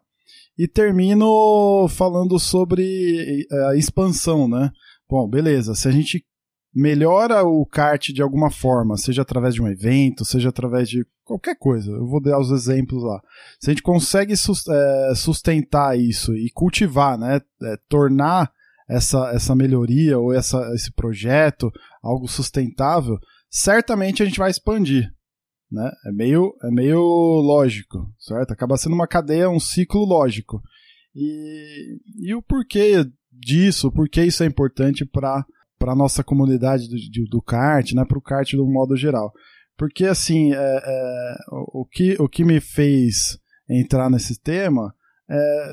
[0.58, 4.72] E termino falando sobre é, a expansão, né?
[5.08, 5.76] Bom, beleza.
[5.76, 6.26] Se a gente
[6.74, 11.56] melhora o kart de alguma forma, seja através de um evento, seja através de qualquer
[11.56, 13.22] coisa, eu vou dar os exemplos lá.
[13.60, 17.40] Se a gente consegue é, sustentar isso e cultivar, né?
[17.62, 18.57] É, tornar
[18.88, 21.70] essa, essa melhoria ou essa, esse projeto
[22.02, 23.18] algo sustentável,
[23.50, 25.12] certamente a gente vai expandir
[25.70, 25.90] né?
[26.06, 28.52] É meio, é meio lógico, certo?
[28.52, 30.62] Acaba sendo uma cadeia, um ciclo lógico.
[31.14, 35.44] E, e o porquê disso, o porquê isso é importante para
[35.82, 38.04] a nossa comunidade do, do kart, né?
[38.04, 39.32] Para o kart do modo geral.
[39.76, 43.38] Porque, assim, é, é, o, que, o que me fez
[43.70, 44.92] entrar nesse tema,
[45.30, 45.72] é,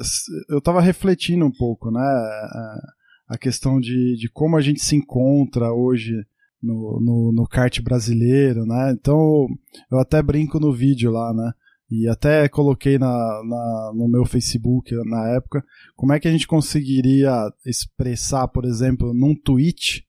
[0.50, 2.02] eu estava refletindo um pouco, né?
[2.02, 2.96] É,
[3.28, 6.14] a questão de, de como a gente se encontra hoje
[6.62, 8.92] no, no, no kart brasileiro, né?
[8.92, 9.48] Então
[9.92, 11.52] eu até brinco no vídeo lá, né?
[11.90, 15.64] E até coloquei na, na, no meu Facebook na época
[15.96, 17.32] como é que a gente conseguiria
[17.66, 20.06] expressar, por exemplo, num tweet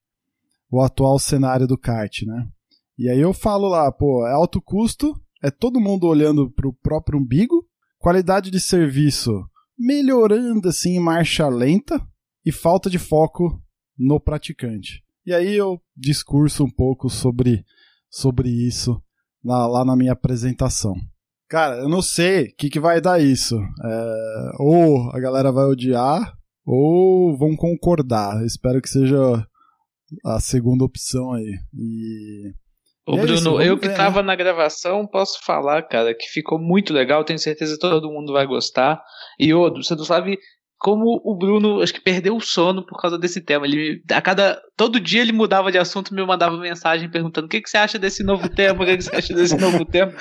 [0.70, 2.48] o atual cenário do kart, né?
[2.98, 7.18] E aí eu falo lá, pô, é alto custo, é todo mundo olhando pro próprio
[7.18, 7.66] umbigo,
[7.98, 9.32] qualidade de serviço
[9.78, 12.00] melhorando assim em marcha lenta
[12.46, 13.60] e falta de foco
[13.98, 15.02] no praticante.
[15.26, 17.64] E aí eu discurso um pouco sobre,
[18.08, 19.02] sobre isso
[19.42, 20.94] na, lá na minha apresentação.
[21.48, 23.56] Cara, eu não sei o que, que vai dar isso.
[23.56, 26.32] É, ou a galera vai odiar,
[26.64, 28.44] ou vão concordar.
[28.44, 29.44] Espero que seja
[30.24, 31.58] a segunda opção aí.
[31.74, 32.52] E.
[33.08, 34.28] Ô, Bruno, isso, eu que ver, tava né?
[34.28, 38.44] na gravação, posso falar, cara, que ficou muito legal, tenho certeza que todo mundo vai
[38.46, 39.00] gostar.
[39.38, 40.36] E, Odo, você não sabe
[40.78, 43.66] como o Bruno, acho que perdeu o sono por causa desse tema.
[43.66, 47.62] Ele, a cada, todo dia ele mudava de assunto, me mandava mensagem perguntando o que,
[47.62, 50.12] que você acha desse novo tema, o que, que você acha desse novo tema.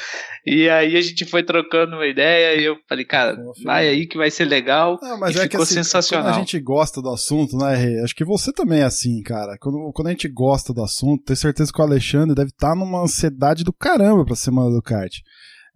[0.46, 4.18] E aí a gente foi trocando uma ideia e eu falei, cara, vai aí que
[4.18, 4.98] vai ser legal.
[5.02, 6.28] Não, mas e é ficou que, assim, sensacional.
[6.28, 8.02] Quando a gente gosta do assunto, né, Rê?
[8.02, 9.58] Acho que você também é assim, cara.
[9.60, 12.76] Quando, quando a gente gosta do assunto, tenho certeza que o Alexandre deve estar tá
[12.76, 15.14] numa ansiedade do caramba pra semana do kart.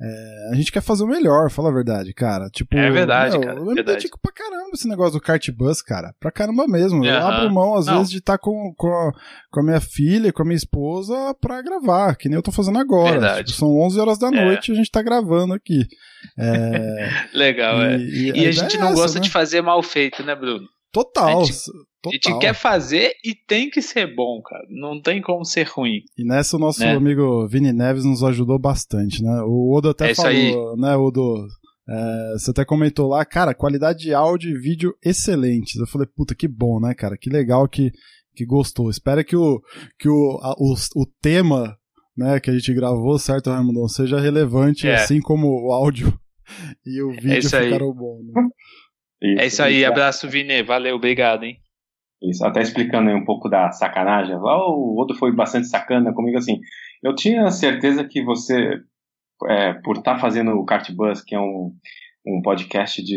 [0.01, 2.49] É, a gente quer fazer o melhor, fala a verdade, cara.
[2.49, 3.59] Tipo, é verdade, meu, cara.
[3.59, 6.15] Eu me dedico pra caramba esse negócio do kart bus, cara.
[6.19, 7.03] Pra caramba mesmo.
[7.03, 7.97] Eu abro mão, às Não.
[7.97, 9.11] vezes, de estar tá com, com, a,
[9.51, 12.79] com a minha filha, com a minha esposa pra gravar, que nem eu tô fazendo
[12.79, 13.43] agora.
[13.43, 14.45] Tipo, são 11 horas da é.
[14.45, 14.73] noite é.
[14.73, 15.85] e a gente tá gravando aqui.
[16.37, 17.09] É...
[17.37, 17.97] Legal, e, é.
[17.97, 19.23] E, e a, a gente não é essa, gosta né?
[19.23, 20.65] de fazer mal feito, né, Bruno?
[20.91, 21.41] Total.
[21.41, 21.65] A gente,
[22.01, 22.11] Total.
[22.11, 24.63] A gente quer fazer e tem que ser bom, cara.
[24.69, 26.01] Não tem como ser ruim.
[26.17, 26.93] E nessa o nosso né?
[26.93, 29.41] amigo Vini Neves nos ajudou bastante, né?
[29.43, 31.45] O Odo até é falou, né, Odo?
[31.87, 35.75] É, você até comentou lá, cara, qualidade de áudio e vídeo excelentes.
[35.75, 37.17] Eu falei, puta, que bom, né, cara?
[37.17, 37.91] Que legal que,
[38.35, 38.89] que gostou.
[38.89, 39.59] Espero que o,
[39.97, 41.75] que o, a, o, o tema
[42.15, 44.95] né, que a gente gravou, certo, Raimundão, seja relevante, é.
[44.95, 46.13] assim como o áudio
[46.85, 48.23] e o é vídeo é ficaram bons.
[48.25, 48.49] Né?
[49.21, 49.87] Isso, é isso aí, isso.
[49.87, 50.63] abraço, Vini.
[50.63, 51.59] Valeu, obrigado, hein?
[52.21, 54.35] Isso, até explicando aí um pouco da sacanagem.
[54.35, 56.59] O outro foi bastante sacana comigo, assim.
[57.01, 58.81] Eu tinha certeza que você,
[59.47, 61.73] é, por estar tá fazendo o Kart Bus, que é um,
[62.25, 63.15] um podcast de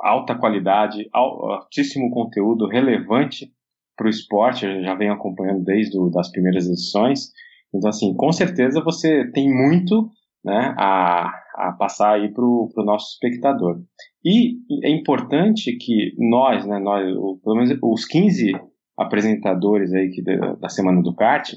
[0.00, 3.50] alta qualidade, altíssimo conteúdo, relevante
[3.96, 7.32] para o esporte, eu já venho acompanhando desde o, das primeiras edições.
[7.74, 10.10] Então, assim, com certeza você tem muito
[10.44, 13.80] né, a, a passar aí para o nosso espectador.
[14.24, 17.04] E é importante que nós, né, nós,
[17.42, 18.52] pelo menos os 15
[18.98, 21.52] apresentadores aí que da, da Semana do Kart,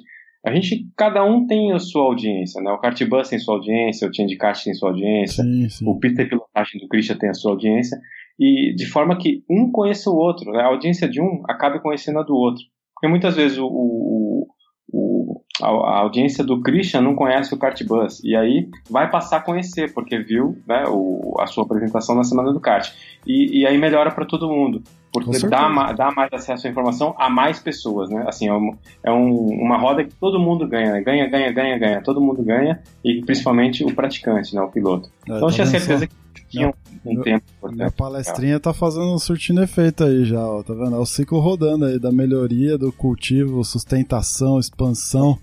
[0.46, 2.72] a gente, cada um tem a sua audiência, né?
[2.72, 5.86] O Kart Bus tem sua audiência, o Kart tem sua audiência, sim, sim.
[5.86, 8.00] o Peter Pilotagem do Christian tem a sua audiência,
[8.40, 10.62] e de forma que um conheça o outro, né?
[10.62, 12.64] A audiência de um acabe conhecendo a do outro.
[12.94, 14.39] Porque muitas vezes o, o
[15.62, 19.42] a, a, audiência do Christian não conhece o Kart Bus, e aí vai passar a
[19.42, 22.92] conhecer, porque viu né, o, a sua apresentação na Semana do Kart.
[23.26, 24.82] E, e aí melhora para todo mundo.
[25.12, 28.26] porque dá, dá mais acesso à informação a mais pessoas, né?
[28.28, 31.02] Assim, é, um, é um, uma roda que todo mundo ganha, né?
[31.02, 32.02] Ganha, ganha, ganha, ganha.
[32.02, 34.62] Todo mundo ganha e principalmente o praticante, né?
[34.62, 35.10] O piloto.
[35.28, 36.74] É, então eu tinha certeza que tinha
[37.06, 37.46] um, tempo.
[37.72, 40.96] Minha palestrinha tá fazendo um surtindo efeito aí já, ó, tá vendo?
[40.96, 45.38] É o ciclo rodando aí da melhoria, do cultivo, sustentação, expansão.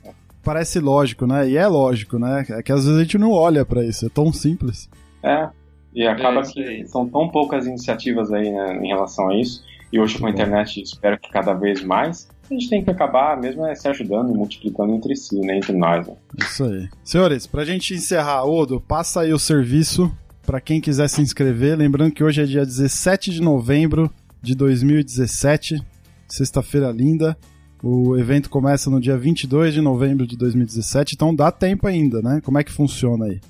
[0.45, 1.49] Parece lógico, né?
[1.49, 2.45] E é lógico, né?
[2.51, 4.89] É que às vezes a gente não olha para isso, é tão simples.
[5.23, 5.49] É,
[5.97, 9.99] e acaba é que são tão poucas iniciativas aí né, em relação a isso, e
[9.99, 13.65] hoje com a internet espero que cada vez mais, a gente tem que acabar mesmo
[13.67, 16.07] é se ajudando e multiplicando entre si, né, entre nós.
[16.07, 16.15] Né?
[16.39, 16.89] Isso aí.
[17.03, 20.15] Senhores, pra gente encerrar, Odo, passa aí o serviço
[20.47, 24.09] para quem quiser se inscrever, lembrando que hoje é dia 17 de novembro
[24.41, 25.83] de 2017,
[26.29, 27.37] sexta-feira linda.
[27.83, 32.41] O evento começa no dia 22 de novembro de 2017, então dá tempo ainda, né?
[32.45, 33.41] Como é que funciona aí?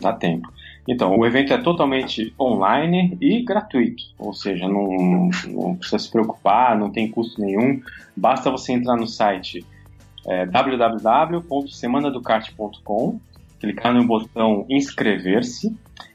[0.00, 0.52] Dá tempo.
[0.88, 6.76] Então, o evento é totalmente online e gratuito, ou seja, não, não precisa se preocupar,
[6.76, 7.80] não tem custo nenhum,
[8.16, 9.64] basta você entrar no site
[10.26, 10.44] é,
[13.62, 15.72] clicar no botão inscrever-se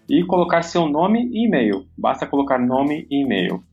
[0.09, 1.85] e colocar seu nome e e-mail.
[1.97, 3.63] Basta colocar nome e e-mail.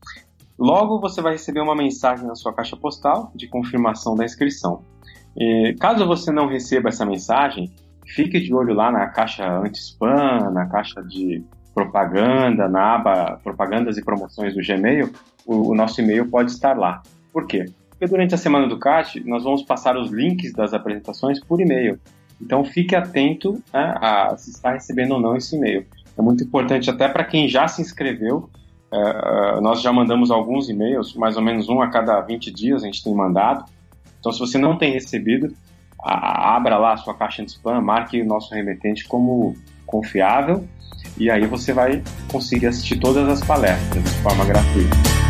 [0.57, 4.81] Logo você vai receber uma mensagem na sua caixa postal de confirmação da inscrição.
[5.37, 7.69] E, caso você não receba essa mensagem,
[8.07, 14.05] fique de olho lá na caixa anti-spam, na caixa de propaganda, na aba propagandas e
[14.05, 15.11] promoções do Gmail,
[15.45, 17.01] o, o nosso e-mail pode estar lá.
[17.33, 17.65] Por quê?
[17.89, 21.99] Porque durante a semana do CAT, nós vamos passar os links das apresentações por e-mail.
[22.41, 25.85] Então fique atento né, a se está recebendo ou não esse e-mail.
[26.17, 28.49] É muito importante até para quem já se inscreveu.
[28.91, 32.83] É, é, nós já mandamos alguns e-mails, mais ou menos um a cada 20 dias
[32.83, 33.65] a gente tem mandado.
[34.19, 35.53] Então se você não tem recebido,
[35.99, 39.55] abra lá a sua caixa de spam, marque o nosso remetente como
[39.85, 40.67] confiável
[41.17, 45.24] e aí você vai conseguir assistir todas as palestras de forma gratuita.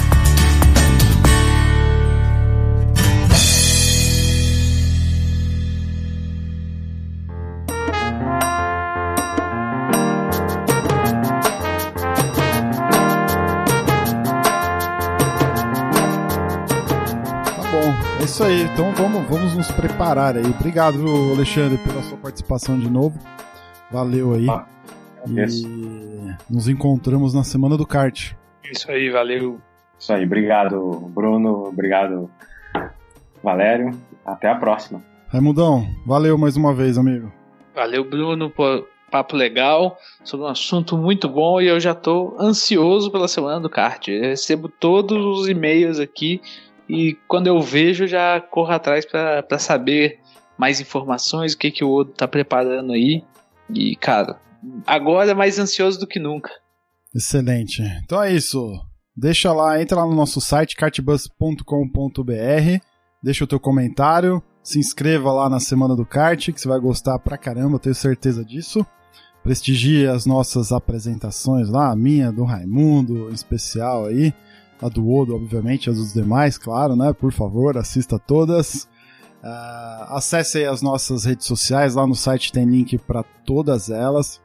[18.45, 18.61] Aí.
[18.63, 20.45] Então vamos, vamos nos preparar aí.
[20.45, 20.97] Obrigado,
[21.33, 23.17] Alexandre, pela sua participação de novo.
[23.91, 24.47] Valeu aí.
[24.49, 24.65] Ah,
[25.27, 28.33] e nos encontramos na semana do kart.
[28.63, 29.59] Isso aí, valeu.
[29.99, 31.67] Isso aí, obrigado, Bruno.
[31.67, 32.29] Obrigado,
[33.43, 33.91] Valério.
[34.25, 35.03] Até a próxima.
[35.27, 37.31] Raimundão, valeu mais uma vez, amigo.
[37.73, 43.11] Valeu, Bruno, por papo legal sobre um assunto muito bom e eu já estou ansioso
[43.11, 44.07] pela semana do kart.
[44.07, 46.41] Eu recebo todos os e-mails aqui
[46.87, 50.19] e quando eu vejo, já corro atrás para saber
[50.57, 53.23] mais informações, o que, que o Odo tá preparando aí.
[53.69, 54.39] E, cara,
[54.85, 56.51] agora é mais ansioso do que nunca.
[57.13, 57.81] Excelente.
[58.03, 58.79] Então é isso.
[59.15, 61.63] Deixa lá, entra lá no nosso site cartbus.com.br,
[63.23, 67.17] deixa o teu comentário, se inscreva lá na Semana do Kart, que você vai gostar
[67.19, 68.85] pra caramba, tenho certeza disso.
[69.41, 74.33] Prestigie as nossas apresentações lá, a minha, do Raimundo, em especial aí
[74.81, 77.13] a do Odo, obviamente, as dos demais, claro, né?
[77.13, 78.87] Por favor, assista todas.
[79.43, 84.41] Uh, acesse aí as nossas redes sociais, lá no site tem link para todas elas.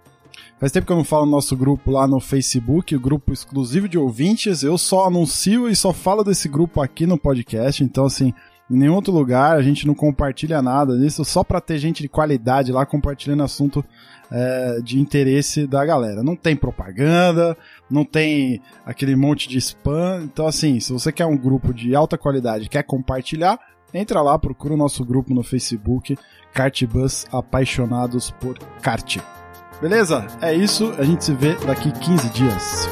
[0.59, 3.89] Faz tempo que eu não falo no nosso grupo lá no Facebook, o grupo exclusivo
[3.89, 4.63] de ouvintes.
[4.63, 8.35] Eu só anuncio e só falo desse grupo aqui no podcast, então assim,
[8.71, 12.09] em nenhum outro lugar a gente não compartilha nada disso, só para ter gente de
[12.09, 13.83] qualidade lá compartilhando assunto
[14.31, 16.23] é, de interesse da galera.
[16.23, 17.57] Não tem propaganda,
[17.91, 20.23] não tem aquele monte de spam.
[20.25, 23.59] Então, assim, se você quer um grupo de alta qualidade quer compartilhar,
[23.93, 26.17] entra lá, procura o nosso grupo no Facebook,
[26.53, 29.19] Kartbus Apaixonados por Kart.
[29.81, 30.27] Beleza?
[30.43, 32.89] É isso, a gente se vê daqui 15 dias.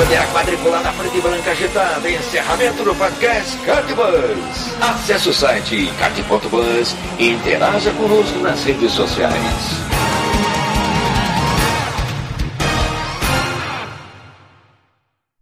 [0.00, 0.32] Falou!
[0.32, 2.10] quadriculada preta e branca agitada.
[2.10, 4.80] Encerramento do podcast Cartbus.
[4.80, 9.36] Acesse o site cart.bus e interaja conosco nas redes sociais.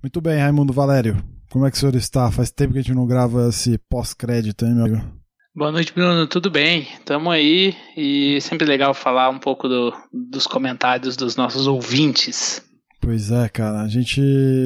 [0.03, 1.23] Muito bem, Raimundo Valério.
[1.51, 2.31] Como é que o senhor está?
[2.33, 5.19] Faz tempo que a gente não grava esse pós-crédito, hein, meu amigo?
[5.55, 6.27] Boa noite, Bruno.
[6.27, 6.89] Tudo bem?
[7.05, 12.68] Tamo aí e sempre legal falar um pouco do, dos comentários dos nossos ouvintes.
[13.09, 14.21] Pois é, cara, a gente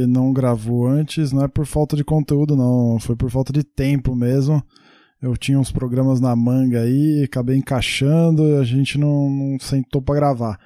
[0.08, 4.16] não gravou antes, não é por falta de conteúdo, não, foi por falta de tempo
[4.16, 4.60] mesmo.
[5.22, 10.16] eu tinha uns programas na manga aí, acabei encaixando, a gente não, não sentou para
[10.16, 10.58] gravar.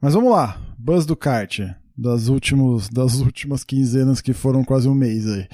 [0.00, 1.62] Mas vamos lá, Buzz do kart,
[1.98, 5.48] das, últimos, das últimas quinzenas que foram quase um mês aí.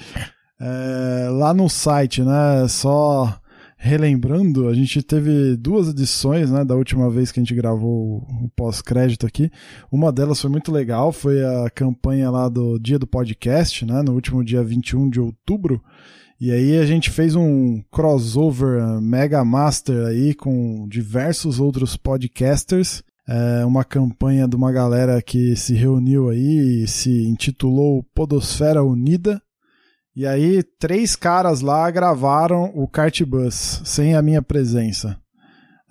[0.61, 3.35] É, lá no site, né, só
[3.83, 8.49] relembrando, a gente teve duas edições, né, da última vez que a gente gravou o
[8.55, 9.51] pós-crédito aqui.
[9.91, 14.13] Uma delas foi muito legal, foi a campanha lá do Dia do Podcast, né, no
[14.13, 15.83] último dia 21 de outubro.
[16.39, 23.03] E aí a gente fez um crossover Mega Master aí com diversos outros podcasters.
[23.27, 29.41] É uma campanha de uma galera que se reuniu aí e se intitulou Podosfera Unida.
[30.15, 35.19] E aí, três caras lá gravaram o Cartbus sem a minha presença.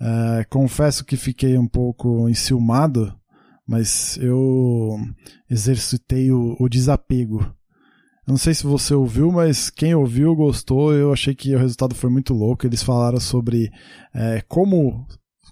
[0.01, 3.13] É, confesso que fiquei um pouco enciumado,
[3.67, 4.97] mas eu
[5.49, 7.53] exercitei o, o desapego.
[8.25, 10.93] Não sei se você ouviu, mas quem ouviu gostou.
[10.93, 12.65] Eu achei que o resultado foi muito louco.
[12.65, 13.69] Eles falaram sobre
[14.15, 15.05] é, como,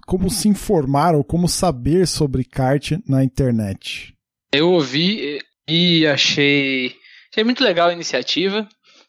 [0.06, 4.14] como se informar ou como saber sobre kart na internet.
[4.54, 6.94] Eu ouvi e achei,
[7.32, 8.68] achei muito legal a iniciativa,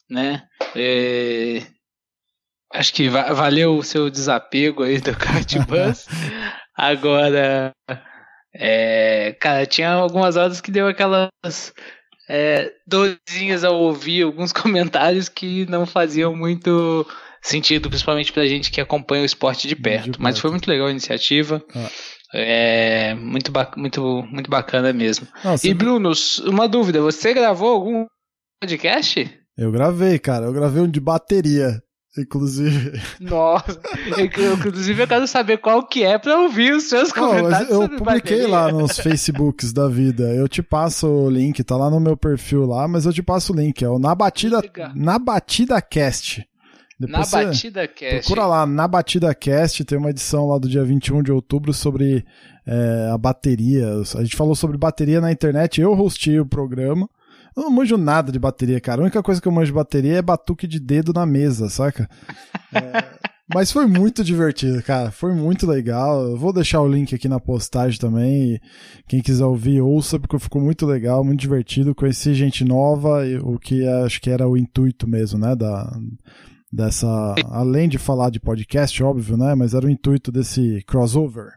[0.09, 0.43] né?
[0.77, 1.63] É,
[2.73, 6.07] acho que va valeu o seu desapego aí do kart bus.
[6.77, 7.73] Agora,
[8.55, 11.73] é, cara, tinha algumas horas que deu aquelas
[12.29, 17.07] é, dorzinhas ao ouvir alguns comentários que não faziam muito
[17.43, 20.13] sentido, principalmente pra gente que acompanha o esporte de perto.
[20.13, 21.63] De Mas foi muito legal a iniciativa.
[21.75, 21.91] Ah.
[22.35, 25.27] É muito, muito, muito bacana mesmo.
[25.45, 26.13] Nossa, e Bruno,
[26.47, 28.07] uma dúvida: você gravou algum
[28.61, 29.31] podcast?
[29.57, 30.47] Eu gravei, cara.
[30.47, 31.83] Eu gravei um de bateria.
[32.17, 33.01] Inclusive.
[33.21, 33.81] Nossa,
[34.19, 37.71] eu, inclusive eu quero saber qual que é pra ouvir os seus comentários.
[37.71, 38.49] Não, eu publiquei bateria.
[38.49, 40.25] lá nos Facebooks da vida.
[40.35, 43.53] Eu te passo o link, tá lá no meu perfil lá, mas eu te passo
[43.53, 43.83] o link.
[43.83, 44.61] É o Na Batida,
[44.95, 46.47] na Batida Cast.
[46.99, 48.27] Depois na Batida Cast.
[48.27, 52.25] Procura lá, Na Batida Cast, tem uma edição lá do dia 21 de outubro sobre
[52.67, 53.89] é, a bateria.
[54.17, 57.09] A gente falou sobre bateria na internet, eu hostei o programa.
[57.57, 59.03] Eu não manjo nada de bateria, cara.
[59.03, 62.09] A única coisa que eu manjo de bateria é batuque de dedo na mesa, saca?
[62.73, 63.05] É,
[63.53, 65.11] mas foi muito divertido, cara.
[65.11, 66.23] Foi muito legal.
[66.23, 68.59] Eu vou deixar o link aqui na postagem também.
[69.07, 71.95] Quem quiser ouvir, ouça, porque ficou muito legal, muito divertido.
[71.95, 75.55] Conheci gente nova, o que acho que era o intuito mesmo, né?
[75.55, 75.95] Da,
[76.73, 77.35] dessa.
[77.51, 79.55] Além de falar de podcast, óbvio, né?
[79.55, 81.53] Mas era o intuito desse crossover.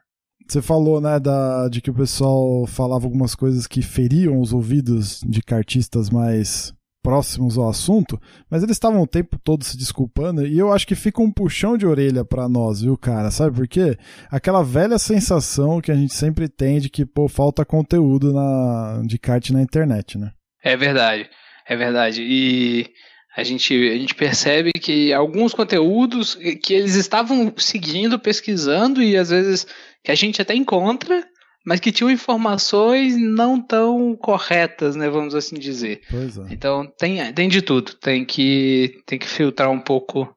[0.48, 5.22] Você falou, né, da, de que o pessoal falava algumas coisas que feriam os ouvidos
[5.26, 10.58] de cartistas mais próximos ao assunto, mas eles estavam o tempo todo se desculpando e
[10.58, 13.30] eu acho que fica um puxão de orelha para nós, viu, cara?
[13.30, 13.96] Sabe por quê?
[14.28, 19.20] Aquela velha sensação que a gente sempre tem de que, pô, falta conteúdo na, de
[19.20, 20.32] kart na internet, né?
[20.64, 21.30] É verdade,
[21.68, 22.24] é verdade.
[22.24, 22.88] E
[23.36, 29.30] a gente, a gente percebe que alguns conteúdos que eles estavam seguindo, pesquisando e às
[29.30, 29.68] vezes
[30.04, 31.28] que a gente até encontra,
[31.66, 36.02] mas que tinham informações não tão corretas, né, vamos assim dizer.
[36.12, 36.54] É.
[36.54, 40.34] Então tem, tem de tudo, tem que, tem que filtrar um pouco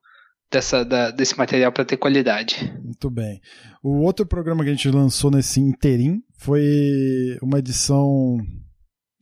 [0.50, 2.72] dessa, da, desse material para ter qualidade.
[2.82, 3.40] Muito bem.
[3.82, 8.38] O outro programa que a gente lançou nesse interim foi uma edição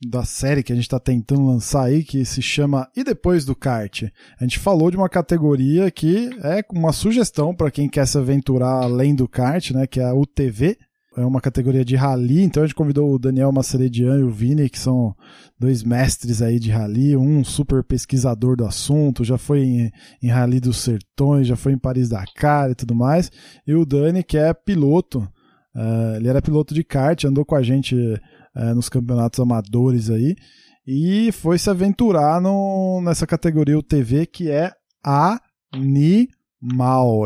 [0.05, 3.55] da série que a gente está tentando lançar aí, que se chama E Depois do
[3.55, 4.03] Kart.
[4.39, 8.83] A gente falou de uma categoria que é uma sugestão para quem quer se aventurar
[8.83, 10.77] além do kart, né, que é a UTV.
[11.17, 14.69] É uma categoria de rally, então a gente convidou o Daniel Maceredian e o Vini,
[14.69, 15.15] que são
[15.59, 19.91] dois mestres aí de rally, um super pesquisador do assunto, já foi em,
[20.21, 23.31] em Rally dos Sertões, já foi em Paris-Dakar e tudo mais,
[23.65, 25.27] e o Dani, que é piloto,
[25.75, 27.95] uh, ele era piloto de kart, andou com a gente
[28.57, 30.35] é, nos campeonatos amadores aí.
[30.85, 34.71] E foi se aventurar no, nessa categoria UTV que é
[35.03, 36.27] animal.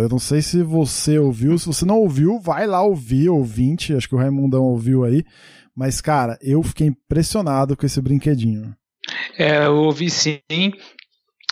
[0.01, 4.09] Eu não sei se você ouviu, se você não ouviu, vai lá ouvir, ouvinte, acho
[4.09, 5.23] que o Raimundão ouviu aí.
[5.75, 8.75] Mas, cara, eu fiquei impressionado com esse brinquedinho.
[9.37, 10.41] É, eu ouvi sim.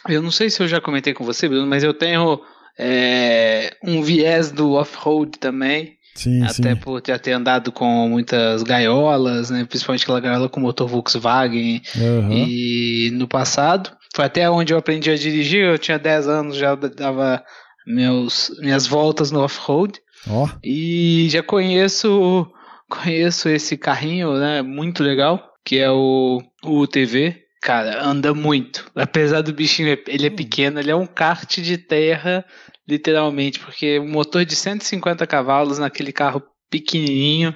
[0.08, 2.40] Eu não sei se eu já comentei com você, Bruno, mas eu tenho
[2.78, 5.99] é, um viés do off-road também.
[6.20, 6.76] Sim, Até sim.
[6.76, 9.64] por já ter andado com muitas gaiolas, né?
[9.64, 11.82] Principalmente aquela gaiola com motor Volkswagen.
[11.96, 12.34] Uhum.
[12.34, 15.64] E no passado, foi até onde eu aprendi a dirigir.
[15.64, 17.42] Eu tinha 10 anos, já dava
[17.88, 19.94] meus, minhas voltas no off-road.
[20.30, 20.50] Oh.
[20.62, 22.46] E já conheço
[22.90, 24.62] conheço esse carrinho, né?
[24.62, 27.38] Muito legal, que é o, o UTV.
[27.62, 28.92] Cara, anda muito.
[28.94, 32.44] Apesar do bichinho, ele é pequeno, ele é um kart de terra
[32.90, 37.54] literalmente, porque um motor de 150 cavalos naquele carro pequenininho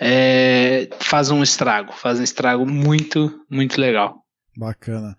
[0.00, 4.16] é, faz um estrago, faz um estrago muito, muito legal.
[4.58, 5.16] Bacana.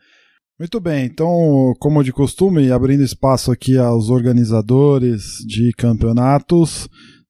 [0.59, 6.89] Muito bem, então, como de costume, abrindo espaço aqui aos organizadores de campeonatos,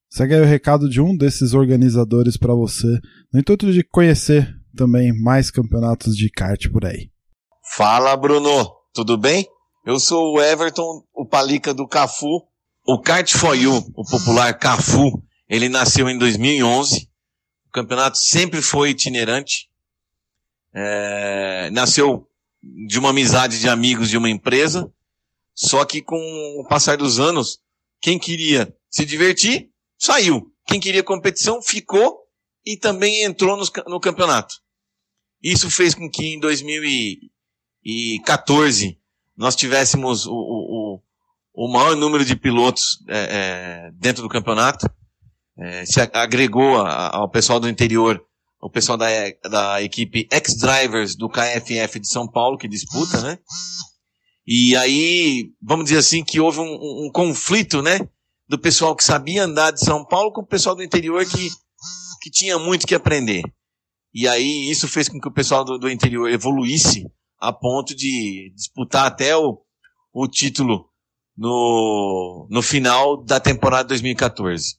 [0.09, 2.87] segue aí o recado de um desses organizadores para você,
[3.33, 7.09] no intuito de conhecer também mais campeonatos de kart por aí.
[7.75, 9.45] Fala, Bruno, tudo bem?
[9.87, 12.45] Eu sou o Everton, o palica do Cafu.
[12.85, 17.09] O Kart For You, o popular Cafu, ele nasceu em 2011.
[17.67, 19.69] O campeonato sempre foi itinerante.
[20.73, 22.29] É, nasceu
[22.61, 24.91] de uma amizade de amigos de uma empresa.
[25.55, 26.19] Só que com
[26.59, 27.61] o passar dos anos,
[28.01, 30.53] quem queria se divertir, saiu.
[30.65, 32.27] Quem queria competição, ficou
[32.65, 34.53] e também entrou no, no campeonato.
[35.41, 38.99] Isso fez com que em 2014
[39.37, 41.01] nós tivéssemos o, o,
[41.53, 44.89] o maior número de pilotos é, é, dentro do campeonato.
[45.59, 48.23] É, se agregou a, ao pessoal do interior,
[48.59, 49.07] o pessoal da,
[49.49, 53.37] da equipe X-Drivers do KFF de São Paulo, que disputa, né?
[54.45, 57.99] E aí, vamos dizer assim, que houve um, um conflito, né?
[58.47, 61.49] Do pessoal que sabia andar de São Paulo com o pessoal do interior que,
[62.21, 63.43] que tinha muito que aprender.
[64.13, 67.05] E aí, isso fez com que o pessoal do, do interior evoluísse
[67.39, 69.61] a ponto de disputar até o,
[70.13, 70.89] o título
[71.37, 74.75] no, no final da temporada 2014.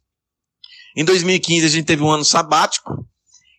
[0.97, 3.07] Em 2015 a gente teve um ano sabático.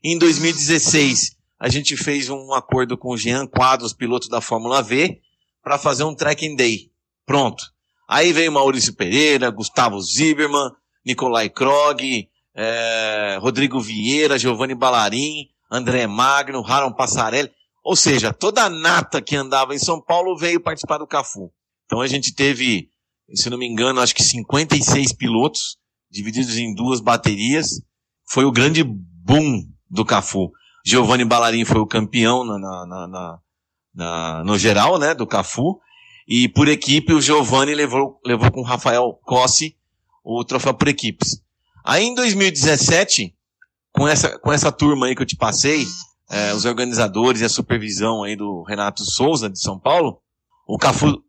[0.04, 5.20] Em 2016 a gente fez um acordo com o Jean Quadros, piloto da Fórmula V,
[5.62, 6.92] para fazer um tracking day.
[7.26, 7.64] Pronto.
[8.08, 10.72] Aí veio Maurício Pereira, Gustavo Zimmermann,
[11.06, 17.52] Nicolai Krog, é, Rodrigo Vieira, Giovanni Ballarin, André Magno, Haron Passarelli.
[17.90, 21.52] Ou seja, toda a nata que andava em São Paulo veio participar do Cafu.
[21.88, 22.92] Então a gente teve,
[23.34, 25.76] se não me engano, acho que 56 pilotos,
[26.08, 27.82] divididos em duas baterias.
[28.30, 30.52] Foi o grande boom do Cafu.
[30.86, 33.40] Giovanni Ballarin foi o campeão na, na, na,
[33.96, 35.80] na, no geral, né, do Cafu.
[36.28, 39.76] E por equipe, o Giovanni levou, levou com o Rafael Cossi
[40.24, 41.42] o troféu por equipes.
[41.84, 43.36] Aí em 2017,
[43.92, 45.88] com essa, com essa turma aí que eu te passei,
[46.30, 50.22] é, os organizadores e a supervisão aí do Renato Souza, de São Paulo.
[50.68, 51.24] O Cafu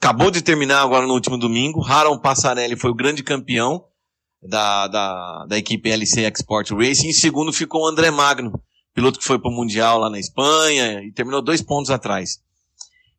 [0.00, 1.84] acabou de terminar agora no último domingo.
[1.84, 3.84] Haron Passarelli foi o grande campeão
[4.42, 7.08] da, da, da equipe LC Export Racing.
[7.08, 8.52] Em segundo ficou o André Magno,
[8.94, 12.38] piloto que foi para o Mundial lá na Espanha e terminou dois pontos atrás.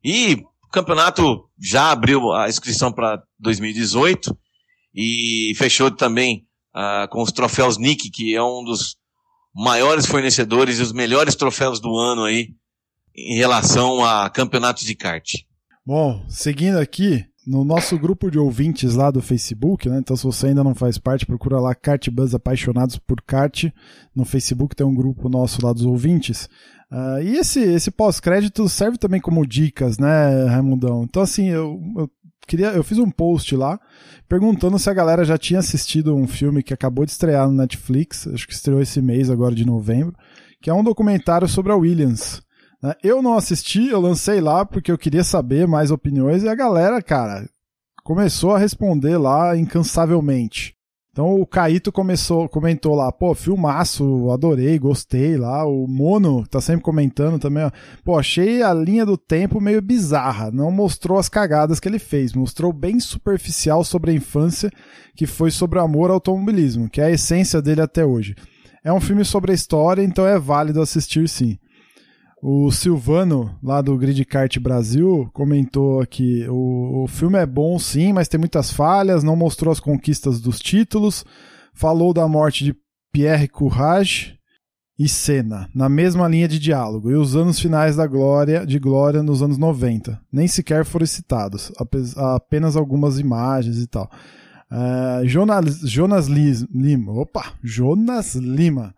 [0.04, 4.36] E o campeonato já abriu a inscrição para 2018
[4.94, 8.96] e fechou também uh, com os troféus Nick, que é um dos
[9.54, 12.48] maiores fornecedores e os melhores troféus do ano aí
[13.14, 15.34] em relação a campeonatos de kart.
[15.84, 19.98] Bom, seguindo aqui, no nosso grupo de ouvintes lá do Facebook, né?
[19.98, 23.64] Então, se você ainda não faz parte, procura lá Kart Buzz Apaixonados por Kart.
[24.14, 26.48] No Facebook tem um grupo nosso lá dos ouvintes.
[26.90, 31.02] Uh, e esse, esse pós-crédito serve também como dicas, né, Raimundão?
[31.02, 32.10] Então, assim, eu, eu
[32.46, 33.78] queria, eu fiz um post lá
[34.28, 38.26] perguntando se a galera já tinha assistido um filme que acabou de estrear no Netflix,
[38.26, 40.14] acho que estreou esse mês agora de novembro,
[40.60, 42.40] que é um documentário sobre a Williams.
[42.82, 42.94] Né?
[43.02, 47.02] Eu não assisti, eu lancei lá porque eu queria saber mais opiniões e a galera,
[47.02, 47.48] cara,
[48.02, 50.74] começou a responder lá incansavelmente.
[51.12, 55.62] Então o Caíto começou, comentou lá, pô, filmaço, adorei, gostei lá.
[55.66, 57.70] O Mono tá sempre comentando também, ó.
[58.02, 60.50] Pô, achei a linha do tempo meio bizarra.
[60.50, 64.70] Não mostrou as cagadas que ele fez, mostrou bem superficial sobre a infância,
[65.14, 68.34] que foi sobre o amor ao automobilismo, que é a essência dele até hoje.
[68.82, 71.58] É um filme sobre a história, então é válido assistir sim.
[72.44, 78.12] O Silvano, lá do Grid Kart Brasil, comentou aqui: o, o filme é bom sim,
[78.12, 81.24] mas tem muitas falhas, não mostrou as conquistas dos títulos,
[81.72, 82.74] falou da morte de
[83.12, 84.36] Pierre Courage
[84.98, 89.22] e Senna, na mesma linha de diálogo, e os anos finais da glória de glória
[89.22, 90.20] nos anos 90.
[90.32, 91.70] Nem sequer foram citados,
[92.16, 94.10] apenas algumas imagens e tal.
[94.68, 98.92] Uh, Jonas, Jonas Lima, opa, Jonas Lima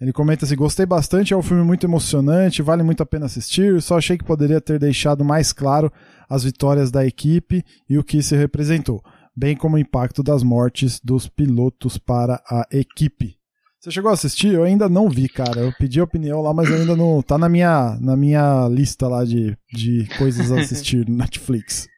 [0.00, 3.80] ele comenta assim: gostei bastante, é um filme muito emocionante, vale muito a pena assistir.
[3.82, 5.92] Só achei que poderia ter deixado mais claro
[6.28, 9.02] as vitórias da equipe e o que isso representou,
[9.36, 13.36] bem como o impacto das mortes dos pilotos para a equipe.
[13.80, 14.52] Você chegou a assistir?
[14.52, 15.60] Eu ainda não vi, cara.
[15.60, 17.22] Eu pedi a opinião lá, mas ainda não.
[17.22, 21.88] Tá na minha, na minha lista lá de, de coisas a assistir no Netflix.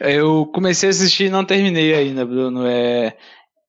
[0.00, 2.66] Eu comecei a assistir e não terminei ainda, Bruno.
[2.66, 3.16] É,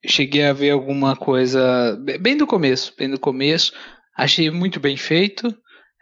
[0.08, 3.74] cheguei a ver alguma coisa bem do começo, bem do começo.
[4.18, 5.56] Achei muito bem feito.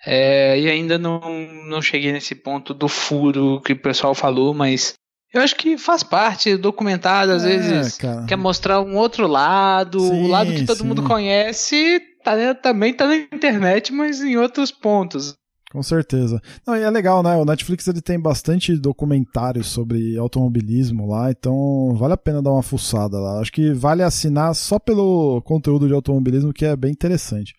[0.06, 1.22] É, e ainda não,
[1.70, 4.94] não cheguei nesse ponto do furo que o pessoal falou, mas
[5.34, 6.56] eu acho que faz parte.
[6.56, 8.26] Documentado, às é, vezes, cara.
[8.26, 10.88] quer mostrar um outro lado, sim, o lado que todo sim.
[10.88, 15.36] mundo conhece, tá, também tá na internet, mas em outros pontos.
[15.74, 16.40] Com certeza.
[16.68, 17.36] Não, e é legal, né?
[17.36, 22.62] O Netflix ele tem bastante documentários sobre automobilismo lá, então vale a pena dar uma
[22.62, 23.40] fuçada lá.
[23.40, 27.56] Acho que vale assinar só pelo conteúdo de automobilismo, que é bem interessante.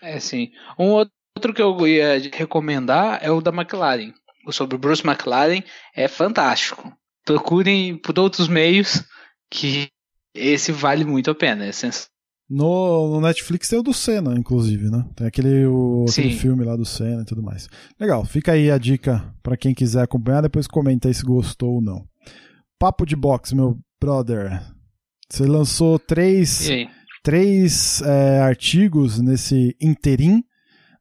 [0.00, 0.52] É, sim.
[0.78, 4.12] Um outro que eu ia recomendar é o da McLaren.
[4.46, 5.60] O sobre o Bruce McLaren
[5.92, 6.96] é fantástico.
[7.24, 9.02] Procurem por outros meios
[9.50, 9.88] que
[10.32, 11.64] esse vale muito a pena.
[11.64, 12.15] É sensacional.
[12.48, 15.04] No, no, Netflix tem o do Senna, inclusive, né?
[15.16, 17.68] Tem aquele, o, aquele filme lá do Senna e tudo mais.
[17.98, 21.82] Legal, fica aí a dica para quem quiser acompanhar, depois comenta aí se gostou ou
[21.82, 22.06] não.
[22.78, 24.62] Papo de boxe, meu brother.
[25.28, 26.68] Você lançou três,
[27.22, 30.44] três é, artigos nesse interim.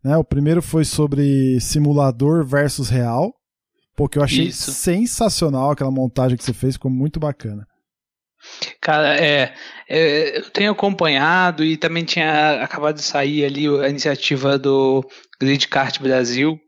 [0.04, 0.18] Né?
[0.18, 3.34] O primeiro foi sobre simulador versus real.
[3.96, 4.72] Porque eu achei Isso.
[4.74, 7.66] sensacional aquela montagem que você fez, ficou muito bacana.
[8.82, 9.54] Cara, é,
[9.90, 15.08] é, eu tenho acompanhado e também tinha acabado de sair ali a iniciativa do
[15.40, 16.60] Grid Kart Brasil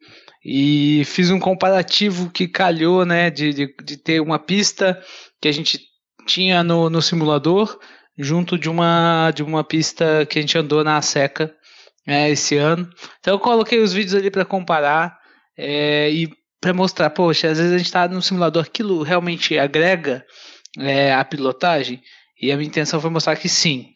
[0.44, 5.00] e fiz um comparativo que calhou, né, de, de, de ter uma pista
[5.42, 5.80] que a gente
[6.26, 7.78] tinha no, no simulador
[8.18, 11.54] junto de uma de uma pista que a gente andou na seca
[12.08, 12.90] é, esse ano.
[13.20, 15.18] Então eu coloquei os vídeos ali para comparar
[15.58, 16.30] é, e
[16.60, 20.26] para mostrar, poxa, às vezes a gente está no simulador, aquilo realmente agrega
[20.78, 22.02] é, a pilotagem?
[22.42, 23.94] E a minha intenção foi mostrar que sim.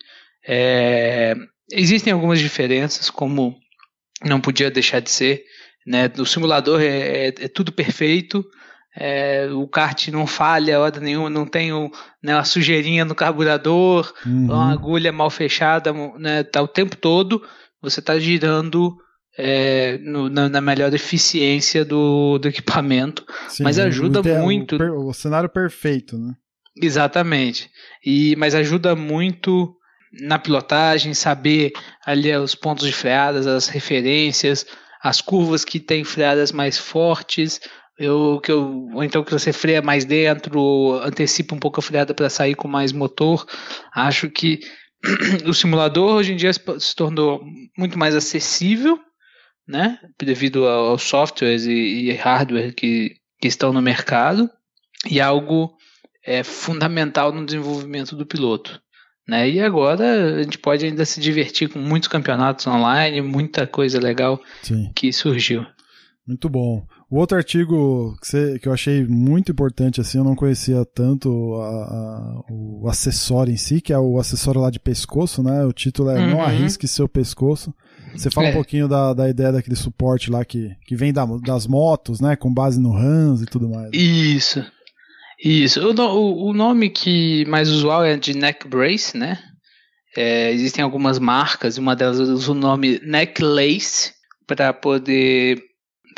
[0.48, 1.36] É,
[1.72, 3.56] existem algumas diferenças, como
[4.24, 5.44] não podia deixar de ser.
[5.86, 6.12] Né?
[6.16, 8.45] No simulador é, é, é tudo perfeito,
[8.95, 11.90] é, o kart não falha hora nenhuma, não tem o,
[12.22, 14.45] né, uma sujeirinha no carburador, uhum.
[14.45, 17.41] uma agulha mal fechada, né, tá o tempo todo
[17.82, 18.95] você está girando
[19.38, 24.76] é, no, na, na, melhor eficiência do, do equipamento, Sim, mas ajuda muito.
[24.76, 26.34] O, o, cenário perfeito, né?
[26.76, 27.69] Exatamente.
[28.06, 29.76] E, mas ajuda muito
[30.22, 31.72] na pilotagem, saber
[32.06, 34.65] ali os pontos de freadas, as referências,
[35.02, 37.60] as curvas que tem freadas mais fortes,
[37.98, 42.14] eu, que eu, ou então que você freia mais dentro, antecipa um pouco a freada
[42.14, 43.45] para sair com mais motor.
[43.93, 44.60] Acho que
[45.45, 47.41] o simulador hoje em dia se tornou
[47.77, 48.99] muito mais acessível,
[49.68, 54.49] né, devido aos softwares e, e hardware que, que estão no mercado,
[55.10, 55.76] e algo
[56.26, 58.81] é fundamental no desenvolvimento do piloto.
[59.27, 59.49] Né?
[59.49, 64.41] E agora a gente pode ainda se divertir com muitos campeonatos online, muita coisa legal
[64.61, 64.91] Sim.
[64.95, 65.65] que surgiu.
[66.27, 66.85] Muito bom.
[67.10, 71.56] O outro artigo que, você, que, eu achei muito importante, assim, eu não conhecia tanto
[71.56, 75.65] a, a, o acessório em si, que é o acessório lá de pescoço, né?
[75.65, 76.30] O título é uhum.
[76.31, 77.73] Não Arrisque Seu Pescoço.
[78.15, 78.52] Você fala é.
[78.52, 82.35] um pouquinho da, da ideia daquele suporte lá que, que vem da, das motos, né?
[82.38, 83.89] Com base no RANS e tudo mais.
[83.93, 84.64] Isso.
[85.44, 85.82] Isso.
[85.82, 89.40] O, o, o nome que mais usual é de neck brace, né?
[90.16, 94.14] É, existem algumas marcas, uma delas usa o nome necklace
[94.46, 95.64] para poder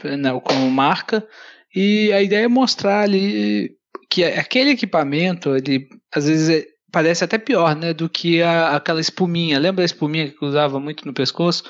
[0.04, 1.26] né, como marca.
[1.74, 3.72] E a ideia é mostrar ali
[4.10, 9.00] que aquele equipamento, ele às vezes é, parece até pior, né, do que a, aquela
[9.00, 9.60] espuminha.
[9.60, 11.64] Lembra a espuminha que usava muito no pescoço?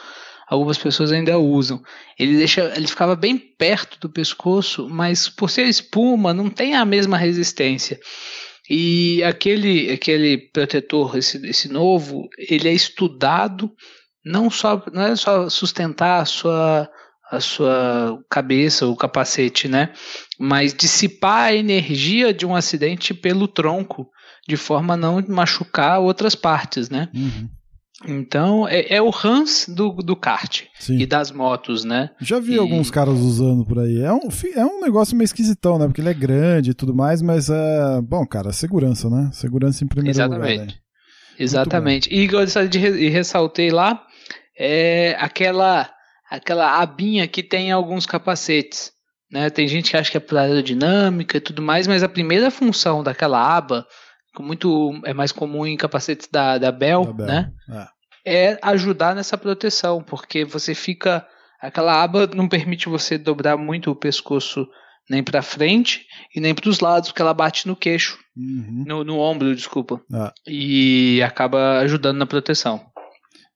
[0.54, 1.82] Algumas pessoas ainda usam.
[2.18, 6.86] Ele deixa, ele ficava bem perto do pescoço, mas por ser espuma não tem a
[6.86, 8.00] mesma resistência.
[8.70, 13.72] E aquele aquele protetor, esse, esse novo, ele é estudado
[14.24, 16.90] não só não é só sustentar a sua
[17.32, 19.92] a sua cabeça, o capacete, né?
[20.40, 24.08] Mas dissipar a energia de um acidente pelo tronco,
[24.48, 27.10] de forma a não machucar outras partes, né?
[27.12, 27.50] Uhum.
[28.06, 30.98] Então, é, é, o Hans do, do kart Sim.
[30.98, 32.10] e das motos, né?
[32.20, 32.58] Já vi e...
[32.58, 34.02] alguns caras usando por aí.
[34.02, 35.86] É um, é um negócio meio esquisitão, né?
[35.86, 38.02] Porque ele é grande e tudo mais, mas é.
[38.02, 39.30] Bom, cara, segurança, né?
[39.32, 40.52] Segurança em primeiro Exatamente.
[40.52, 40.68] lugar.
[40.68, 40.74] Né?
[41.40, 42.14] Exatamente.
[42.14, 44.04] E gostaria de e ressaltei lá
[44.58, 45.90] é aquela,
[46.30, 48.92] aquela abinha que tem alguns capacetes.
[49.32, 49.50] Né?
[49.50, 53.04] Tem gente que acha que é para aerodinâmica e tudo mais, mas a primeira função
[53.04, 53.86] daquela aba
[54.42, 57.28] muito é mais comum em capacetes da, da Bell, da Bell.
[57.28, 57.52] né?
[58.26, 58.52] É.
[58.52, 61.26] é ajudar nessa proteção, porque você fica
[61.62, 64.68] aquela aba não permite você dobrar muito o pescoço
[65.10, 66.06] nem para frente
[66.36, 68.84] e nem para os lados, porque ela bate no queixo, uhum.
[68.86, 70.34] no, no, ombro, desculpa, ah.
[70.48, 72.82] e acaba ajudando na proteção.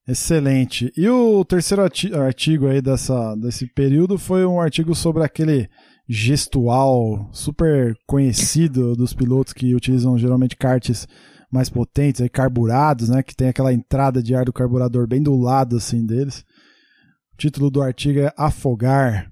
[0.07, 0.91] Excelente.
[0.95, 5.69] E o terceiro artigo aí dessa, desse período foi um artigo sobre aquele
[6.07, 11.07] gestual super conhecido dos pilotos que utilizam geralmente karts
[11.51, 15.35] mais potentes, aí, carburados, né, que tem aquela entrada de ar do carburador bem do
[15.35, 16.45] lado assim deles.
[17.33, 19.31] O título do artigo é Afogar.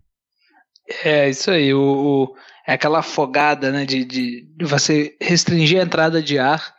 [1.04, 2.36] É, isso aí, o, o
[2.68, 6.74] é aquela afogada, né, de, de, você restringir a entrada de ar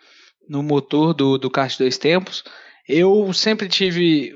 [0.48, 2.42] no motor do, do kart dois tempos.
[2.88, 4.32] Eu sempre tive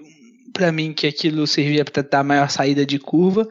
[0.53, 3.49] para mim que aquilo servia para dar maior saída de curva,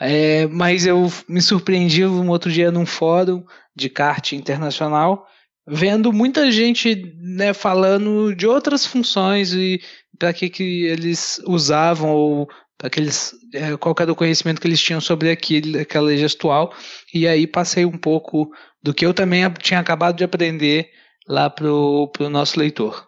[0.00, 3.44] É, mas eu me surpreendi um outro dia num fórum
[3.74, 5.26] de kart internacional,
[5.66, 9.80] vendo muita gente né, falando de outras funções e
[10.18, 14.68] para que, que eles usavam ou para que eles, é, qual era o conhecimento que
[14.68, 16.72] eles tinham sobre aquele, aquela gestual.
[17.12, 18.48] E aí passei um pouco
[18.82, 20.88] do que eu também tinha acabado de aprender
[21.26, 23.06] lá pro, pro nosso leitor.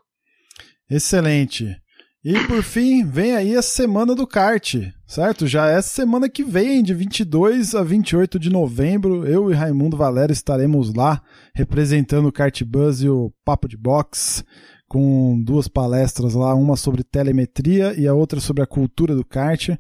[0.91, 1.77] Excelente.
[2.22, 4.74] E por fim, vem aí a semana do kart,
[5.06, 5.47] certo?
[5.47, 10.30] Já é semana que vem, de 22 a 28 de novembro, eu e Raimundo Valério
[10.30, 11.22] estaremos lá
[11.55, 14.44] representando o Kart Buzz e o Papo de Box,
[14.86, 19.70] com duas palestras lá, uma sobre telemetria e a outra sobre a cultura do kart.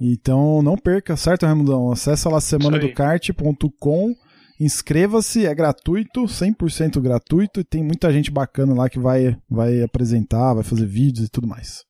[0.00, 1.92] Então não perca, certo, Raimundão?
[1.92, 4.16] Acesse lá semanadocart.com
[4.60, 10.54] Inscreva-se, é gratuito, 100% gratuito e tem muita gente bacana lá que vai, vai apresentar,
[10.54, 11.82] vai fazer vídeos e tudo mais.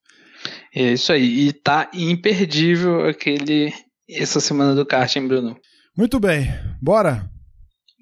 [0.74, 3.73] É isso aí, e tá imperdível aquele
[4.09, 5.57] essa semana do kart, hein, Bruno?
[5.97, 6.49] Muito bem,
[6.81, 7.31] bora?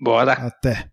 [0.01, 0.33] Bora.
[0.33, 0.92] Até.